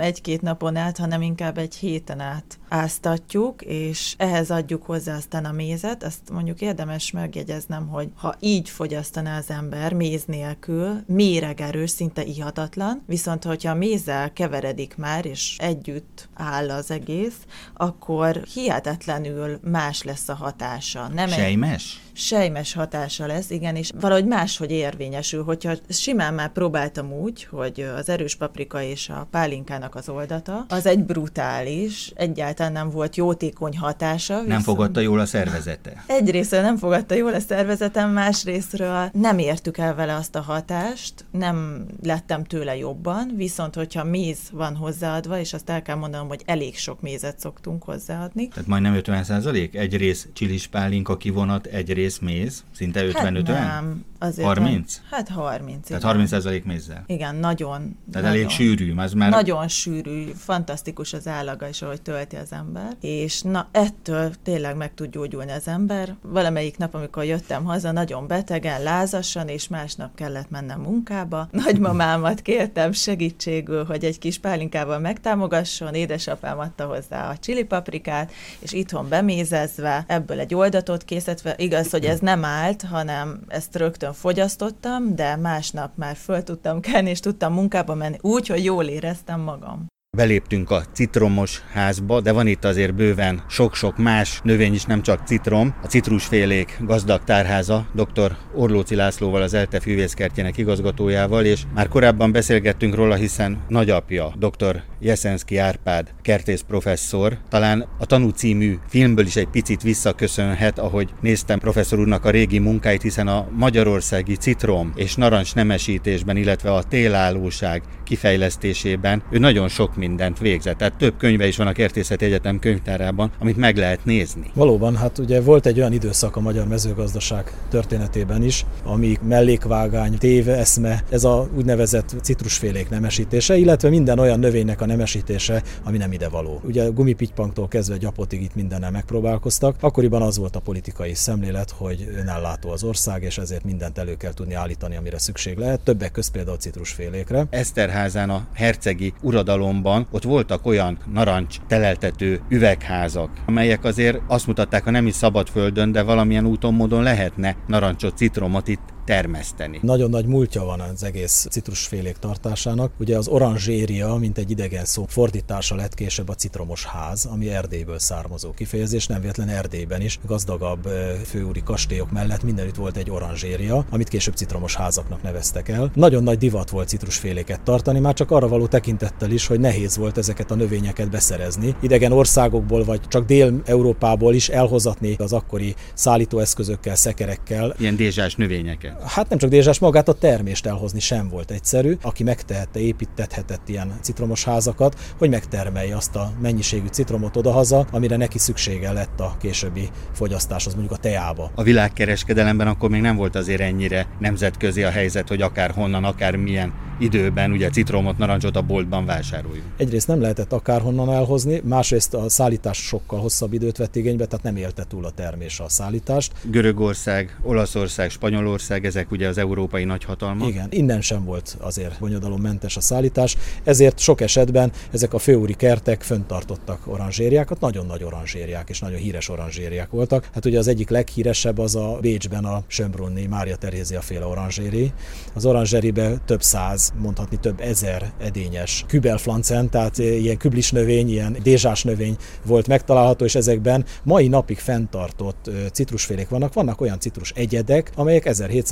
egy-két 0.00 0.42
napon 0.42 0.76
át, 0.76 0.98
hanem 0.98 1.22
inkább 1.22 1.58
egy 1.58 1.74
héten 1.74 2.20
át 2.20 2.58
áztatjuk, 2.68 3.62
és 3.62 4.14
ehhez 4.18 4.50
adjuk 4.50 4.82
hozzá 4.82 5.16
aztán 5.16 5.44
a 5.44 5.52
mézet, 5.52 5.95
mézet, 5.96 6.02
azt 6.04 6.30
mondjuk 6.32 6.60
érdemes 6.60 7.10
megjegyeznem, 7.10 7.88
hogy 7.88 8.08
ha 8.14 8.34
így 8.40 8.68
fogyasztaná 8.68 9.38
az 9.38 9.50
ember 9.50 9.92
méz 9.92 10.24
nélkül, 10.24 11.02
méregerős, 11.06 11.90
szinte 11.90 12.24
ihatatlan, 12.24 13.02
viszont 13.06 13.44
hogyha 13.44 13.70
a 13.70 13.74
mézzel 13.74 14.32
keveredik 14.32 14.96
már, 14.96 15.24
és 15.24 15.56
együtt 15.58 16.28
áll 16.34 16.70
az 16.70 16.90
egész, 16.90 17.36
akkor 17.74 18.42
hihetetlenül 18.54 19.58
más 19.62 20.02
lesz 20.02 20.28
a 20.28 20.34
hatása. 20.34 21.08
Nem 21.08 21.28
Sejmes? 21.28 22.00
Egy 22.00 22.05
sejmes 22.16 22.72
hatása 22.72 23.26
lesz, 23.26 23.50
igen, 23.50 23.76
és 23.76 23.90
valahogy 24.00 24.26
máshogy 24.26 24.70
érvényesül. 24.70 25.44
Hogyha 25.44 25.72
simán 25.88 26.34
már 26.34 26.52
próbáltam 26.52 27.12
úgy, 27.12 27.44
hogy 27.44 27.80
az 27.96 28.08
erős 28.08 28.36
paprika 28.36 28.82
és 28.82 29.08
a 29.08 29.28
pálinkának 29.30 29.94
az 29.94 30.08
oldata, 30.08 30.64
az 30.68 30.86
egy 30.86 31.04
brutális, 31.04 32.12
egyáltalán 32.14 32.72
nem 32.72 32.90
volt 32.90 33.16
jótékony 33.16 33.78
hatása. 33.78 34.40
Nem 34.40 34.60
fogadta 34.60 35.00
jól 35.00 35.20
a 35.20 35.26
szervezete? 35.26 36.04
Egyrészt 36.06 36.50
nem 36.50 36.76
fogadta 36.76 37.14
jól 37.14 37.34
a 37.34 37.40
szervezetem, 37.40 38.10
másrésztről 38.10 39.10
nem 39.12 39.38
értük 39.38 39.78
el 39.78 39.94
vele 39.94 40.14
azt 40.14 40.34
a 40.34 40.40
hatást, 40.40 41.24
nem 41.30 41.86
lettem 42.02 42.44
tőle 42.44 42.76
jobban, 42.76 43.32
viszont 43.36 43.74
hogyha 43.74 44.04
méz 44.04 44.38
van 44.52 44.76
hozzáadva, 44.76 45.38
és 45.38 45.52
azt 45.52 45.70
el 45.70 45.82
kell 45.82 45.96
mondanom, 45.96 46.28
hogy 46.28 46.42
elég 46.44 46.78
sok 46.78 47.00
mézet 47.00 47.40
szoktunk 47.40 47.82
hozzáadni. 47.82 48.48
Tehát 48.48 48.68
majdnem 48.68 48.94
50 48.94 49.24
százalék? 49.24 49.74
Egy 49.74 49.96
rész 49.96 50.28
csilis 50.32 50.66
pálinka 50.66 51.16
kivonat, 51.16 51.66
egy 51.66 51.92
rész 51.92 52.05
egész 52.06 52.18
méz? 52.18 52.64
Szinte 52.74 53.00
50-50? 53.04 53.14
Hát 53.14 53.32
nem. 53.44 54.04
Azért 54.18 54.46
30? 54.46 55.00
Van, 55.10 55.18
hát 55.18 55.28
30. 55.28 55.86
Tehát 55.86 56.02
30 56.02 56.28
százalék 56.28 56.64
mézzel? 56.64 57.04
Igen, 57.06 57.34
nagyon. 57.34 57.78
Tehát 57.78 58.28
nagyon, 58.28 58.28
elég 58.28 58.48
sűrű, 58.48 58.94
az 58.96 59.12
már... 59.12 59.30
Nagyon 59.30 59.68
sűrű, 59.68 60.24
fantasztikus 60.36 61.12
az 61.12 61.26
állaga 61.26 61.68
is, 61.68 61.82
ahogy 61.82 62.02
tölti 62.02 62.36
az 62.36 62.52
ember, 62.52 62.96
és 63.00 63.42
na 63.42 63.68
ettől 63.72 64.32
tényleg 64.42 64.76
meg 64.76 64.94
tud 64.94 65.10
gyógyulni 65.10 65.52
az 65.52 65.68
ember. 65.68 66.16
Valamelyik 66.22 66.76
nap, 66.76 66.94
amikor 66.94 67.24
jöttem 67.24 67.64
haza, 67.64 67.92
nagyon 67.92 68.26
betegen, 68.26 68.82
lázasan, 68.82 69.48
és 69.48 69.68
másnap 69.68 70.14
kellett 70.14 70.50
mennem 70.50 70.80
munkába. 70.80 71.48
Nagymamámat 71.64 72.40
kértem 72.40 72.92
segítségül, 72.92 73.84
hogy 73.84 74.04
egy 74.04 74.18
kis 74.18 74.38
pálinkával 74.38 74.98
megtámogasson, 74.98 75.94
édesapám 75.94 76.58
adta 76.58 76.84
hozzá 76.84 77.30
a 77.30 77.36
csili 77.36 77.64
paprikát, 77.64 78.32
és 78.58 78.72
itthon 78.72 79.08
bemézezve, 79.08 80.04
ebből 80.06 80.38
egy 80.40 80.54
oldatot 80.54 81.04
készítve, 81.04 81.54
igaz, 81.56 81.90
hogy 81.96 82.04
ez 82.04 82.18
nem 82.18 82.44
állt, 82.44 82.82
hanem 82.82 83.40
ezt 83.48 83.76
rögtön 83.76 84.12
fogyasztottam, 84.12 85.14
de 85.14 85.36
másnap 85.36 85.90
már 85.94 86.16
föl 86.16 86.42
tudtam 86.42 86.80
kelni, 86.80 87.10
és 87.10 87.20
tudtam 87.20 87.52
munkába 87.52 87.94
menni 87.94 88.16
úgy, 88.20 88.46
hogy 88.46 88.64
jól 88.64 88.84
éreztem 88.84 89.40
magam. 89.40 89.86
Beléptünk 90.16 90.70
a 90.70 90.82
citromos 90.92 91.62
házba, 91.72 92.20
de 92.20 92.32
van 92.32 92.46
itt 92.46 92.64
azért 92.64 92.94
bőven 92.94 93.42
sok-sok 93.48 93.96
más 93.96 94.40
növény 94.42 94.74
is, 94.74 94.84
nem 94.84 95.02
csak 95.02 95.26
citrom. 95.26 95.74
A 95.82 95.86
citrusfélék 95.86 96.78
gazdag 96.80 97.24
tárháza 97.24 97.86
dr. 97.94 98.36
Orlóci 98.54 98.94
Lászlóval, 98.94 99.42
az 99.42 99.54
ELTE 99.54 99.80
fűvészkertjének 99.80 100.56
igazgatójával, 100.56 101.44
és 101.44 101.62
már 101.74 101.88
korábban 101.88 102.32
beszélgettünk 102.32 102.94
róla, 102.94 103.14
hiszen 103.14 103.58
nagyapja, 103.68 104.32
dr. 104.38 104.82
Jeszenszki 105.00 105.56
Árpád, 105.56 106.14
kertész 106.22 106.60
professzor, 106.60 107.38
talán 107.48 107.86
a 107.98 108.06
Tanú 108.06 108.28
című 108.28 108.78
filmből 108.88 109.26
is 109.26 109.36
egy 109.36 109.48
picit 109.48 109.82
visszaköszönhet, 109.82 110.78
ahogy 110.78 111.10
néztem 111.20 111.58
professzor 111.58 111.98
úrnak 111.98 112.24
a 112.24 112.30
régi 112.30 112.58
munkáit, 112.58 113.02
hiszen 113.02 113.28
a 113.28 113.48
magyarországi 113.56 114.36
citrom 114.36 114.92
és 114.94 115.14
narancs 115.14 115.54
nemesítésben, 115.54 116.36
illetve 116.36 116.72
a 116.72 116.82
télállóság 116.82 117.82
kifejlesztésében 118.04 119.22
ő 119.30 119.38
nagyon 119.38 119.68
sok 119.68 119.96
mindent 120.08 120.38
végzett. 120.38 120.76
Tehát 120.76 120.94
több 120.94 121.16
könyve 121.16 121.46
is 121.46 121.56
van 121.56 121.66
a 121.66 121.72
Kertészeti 121.72 122.24
Egyetem 122.24 122.58
könyvtárában, 122.58 123.30
amit 123.38 123.56
meg 123.56 123.76
lehet 123.76 124.04
nézni. 124.04 124.50
Valóban, 124.54 124.96
hát 124.96 125.18
ugye 125.18 125.40
volt 125.40 125.66
egy 125.66 125.78
olyan 125.78 125.92
időszak 125.92 126.36
a 126.36 126.40
magyar 126.40 126.68
mezőgazdaság 126.68 127.52
történetében 127.68 128.42
is, 128.42 128.64
ami 128.84 129.16
mellékvágány, 129.22 130.18
téve, 130.18 130.56
eszme, 130.56 131.04
ez 131.10 131.24
a 131.24 131.48
úgynevezett 131.56 132.14
citrusfélék 132.22 132.88
nemesítése, 132.88 133.56
illetve 133.56 133.88
minden 133.88 134.18
olyan 134.18 134.38
növénynek 134.38 134.80
a 134.80 134.86
nemesítése, 134.86 135.62
ami 135.84 135.96
nem 135.96 136.12
ide 136.12 136.28
való. 136.28 136.60
Ugye 136.64 136.88
gumipitpanktól 136.88 137.68
kezdve 137.68 137.96
gyapotig 137.96 138.42
itt 138.42 138.54
mindennel 138.54 138.90
megpróbálkoztak. 138.90 139.76
Akkoriban 139.80 140.22
az 140.22 140.38
volt 140.38 140.56
a 140.56 140.60
politikai 140.60 141.14
szemlélet, 141.14 141.70
hogy 141.70 142.08
önellátó 142.16 142.70
az 142.70 142.82
ország, 142.82 143.22
és 143.22 143.38
ezért 143.38 143.64
mindent 143.64 143.98
elő 143.98 144.16
kell 144.16 144.32
tudni 144.32 144.54
állítani, 144.54 144.96
amire 144.96 145.18
szükség 145.18 145.58
lehet. 145.58 145.80
Többek 145.80 146.10
között 146.10 146.32
például 146.32 146.56
citrusfélékre. 146.56 147.46
Eszterházán 147.50 148.30
a 148.30 148.46
hercegi 148.52 149.12
uradalomban 149.20 149.85
Budapesten 149.86 150.06
ott 150.10 150.22
voltak 150.22 150.66
olyan 150.66 150.98
narancs 151.12 151.56
teleltető 151.66 152.40
üvegházak, 152.48 153.30
amelyek 153.46 153.84
azért 153.84 154.20
azt 154.26 154.46
mutatták, 154.46 154.84
ha 154.84 154.90
nem 154.90 155.06
is 155.06 155.14
szabad 155.14 155.48
földön, 155.48 155.92
de 155.92 156.02
valamilyen 156.02 156.46
úton 156.46 156.74
módon 156.74 157.02
lehetne 157.02 157.56
narancsot, 157.66 158.16
citromot 158.16 158.68
itt 158.68 158.94
termeszteni. 159.06 159.78
Nagyon 159.82 160.10
nagy 160.10 160.26
múltja 160.26 160.64
van 160.64 160.80
az 160.80 161.02
egész 161.02 161.46
citrusfélék 161.50 162.16
tartásának. 162.16 162.92
Ugye 162.98 163.16
az 163.16 163.28
oranzséria, 163.28 164.14
mint 164.14 164.38
egy 164.38 164.50
idegen 164.50 164.84
szó, 164.84 165.04
fordítása 165.08 165.74
lett 165.74 165.94
később 165.94 166.28
a 166.28 166.34
citromos 166.34 166.84
ház, 166.84 167.24
ami 167.24 167.50
Erdélyből 167.50 167.98
származó 167.98 168.50
kifejezés, 168.50 169.06
nem 169.06 169.20
véletlen 169.20 169.48
Erdélyben 169.48 170.00
is, 170.00 170.18
gazdagabb 170.26 170.88
főúri 171.24 171.62
kastélyok 171.62 172.10
mellett 172.10 172.42
mindenütt 172.42 172.74
volt 172.74 172.96
egy 172.96 173.10
oranzséria, 173.10 173.86
amit 173.90 174.08
később 174.08 174.34
citromos 174.34 174.74
házaknak 174.74 175.22
neveztek 175.22 175.68
el. 175.68 175.90
Nagyon 175.94 176.22
nagy 176.22 176.38
divat 176.38 176.70
volt 176.70 176.88
citrusféléket 176.88 177.60
tartani, 177.60 177.98
már 177.98 178.14
csak 178.14 178.30
arra 178.30 178.48
való 178.48 178.66
tekintettel 178.66 179.30
is, 179.30 179.46
hogy 179.46 179.60
nehéz 179.60 179.96
volt 179.96 180.18
ezeket 180.18 180.50
a 180.50 180.54
növényeket 180.54 181.10
beszerezni. 181.10 181.76
Idegen 181.80 182.12
országokból 182.12 182.84
vagy 182.84 183.00
csak 183.08 183.26
Dél-Európából 183.26 184.34
is 184.34 184.48
elhozatni 184.48 185.14
az 185.18 185.32
akkori 185.32 185.74
szállítóeszközökkel, 185.94 186.94
szekerekkel. 186.94 187.74
Ilyen 187.78 187.96
dézsás 187.96 188.34
növényeket. 188.34 188.95
Hát 189.04 189.28
nem 189.28 189.38
csak 189.38 189.50
dézsás, 189.50 189.78
magát 189.78 190.08
a 190.08 190.12
termést 190.12 190.66
elhozni 190.66 191.00
sem 191.00 191.28
volt 191.28 191.50
egyszerű. 191.50 191.96
Aki 192.02 192.22
megtehette, 192.22 192.80
építethetett 192.80 193.68
ilyen 193.68 193.98
citromos 194.00 194.44
házakat, 194.44 194.98
hogy 195.18 195.30
megtermelje 195.30 195.96
azt 195.96 196.16
a 196.16 196.32
mennyiségű 196.40 196.86
citromot 196.86 197.36
odahaza, 197.36 197.86
amire 197.92 198.16
neki 198.16 198.38
szüksége 198.38 198.92
lett 198.92 199.20
a 199.20 199.36
későbbi 199.40 199.88
fogyasztáshoz, 200.12 200.74
mondjuk 200.74 200.94
a 200.94 201.00
teába. 201.00 201.50
A 201.54 201.62
világkereskedelemben 201.62 202.66
akkor 202.66 202.90
még 202.90 203.00
nem 203.00 203.16
volt 203.16 203.34
azért 203.34 203.60
ennyire 203.60 204.06
nemzetközi 204.18 204.82
a 204.82 204.90
helyzet, 204.90 205.28
hogy 205.28 205.42
akár 205.42 205.70
honnan, 205.70 206.04
akár 206.04 206.36
milyen 206.36 206.72
időben 206.98 207.50
ugye 207.50 207.70
citromot, 207.70 208.18
narancsot 208.18 208.56
a 208.56 208.62
boltban 208.62 209.06
vásároljunk. 209.06 209.66
Egyrészt 209.76 210.06
nem 210.08 210.20
lehetett 210.20 210.52
akárhonnan 210.52 211.12
elhozni, 211.12 211.60
másrészt 211.64 212.14
a 212.14 212.28
szállítás 212.28 212.78
sokkal 212.78 213.20
hosszabb 213.20 213.52
időt 213.52 213.76
vett 213.76 213.96
igénybe, 213.96 214.26
tehát 214.26 214.44
nem 214.44 214.56
élte 214.56 214.84
túl 214.84 215.04
a 215.04 215.10
termés 215.10 215.60
a 215.60 215.68
szállítást. 215.68 216.32
Görögország, 216.42 217.36
Olaszország, 217.42 218.10
Spanyolország, 218.10 218.84
ezek 218.86 219.10
ugye 219.10 219.28
az 219.28 219.38
európai 219.38 219.84
nagyhatalmak. 219.84 220.48
Igen, 220.48 220.66
innen 220.70 221.00
sem 221.00 221.24
volt 221.24 221.56
azért 221.60 221.98
bonyodalommentes 221.98 222.76
a 222.76 222.80
szállítás, 222.80 223.36
ezért 223.64 223.98
sok 223.98 224.20
esetben 224.20 224.72
ezek 224.90 225.14
a 225.14 225.18
főúri 225.18 225.54
kertek 225.54 226.02
föntartottak 226.02 226.86
oranzsériákat, 226.86 227.60
nagyon 227.60 227.86
nagy 227.86 228.04
oranzsériák 228.04 228.68
és 228.68 228.80
nagyon 228.80 228.98
híres 228.98 229.28
oranzsériák 229.28 229.90
voltak. 229.90 230.28
Hát 230.34 230.44
ugye 230.44 230.58
az 230.58 230.68
egyik 230.68 230.90
leghíresebb 230.90 231.58
az 231.58 231.76
a 231.76 231.98
Bécsben 232.00 232.44
a 232.44 232.62
Sömbrunni 232.66 233.26
Mária 233.26 233.56
Terézia 233.56 234.00
féle 234.00 234.26
oranzséri. 234.26 234.92
Az 235.34 235.44
oranzséribe 235.46 236.16
több 236.24 236.42
száz 236.42 236.92
mondhatni 236.98 237.36
több 237.40 237.60
ezer 237.60 238.12
edényes 238.20 238.84
kübelflancen, 238.88 239.70
tehát 239.70 239.98
ilyen 239.98 240.36
küblis 240.36 240.70
növény, 240.70 241.08
ilyen 241.08 241.36
dézsás 241.42 241.84
növény 241.84 242.16
volt 242.44 242.66
megtalálható, 242.66 243.24
és 243.24 243.34
ezekben 243.34 243.84
mai 244.02 244.28
napig 244.28 244.58
fenntartott 244.58 245.50
citrusfélék 245.72 246.28
vannak. 246.28 246.52
Vannak 246.52 246.80
olyan 246.80 247.00
citrus 247.00 247.32
egyedek, 247.34 247.90
amelyek 247.94 248.26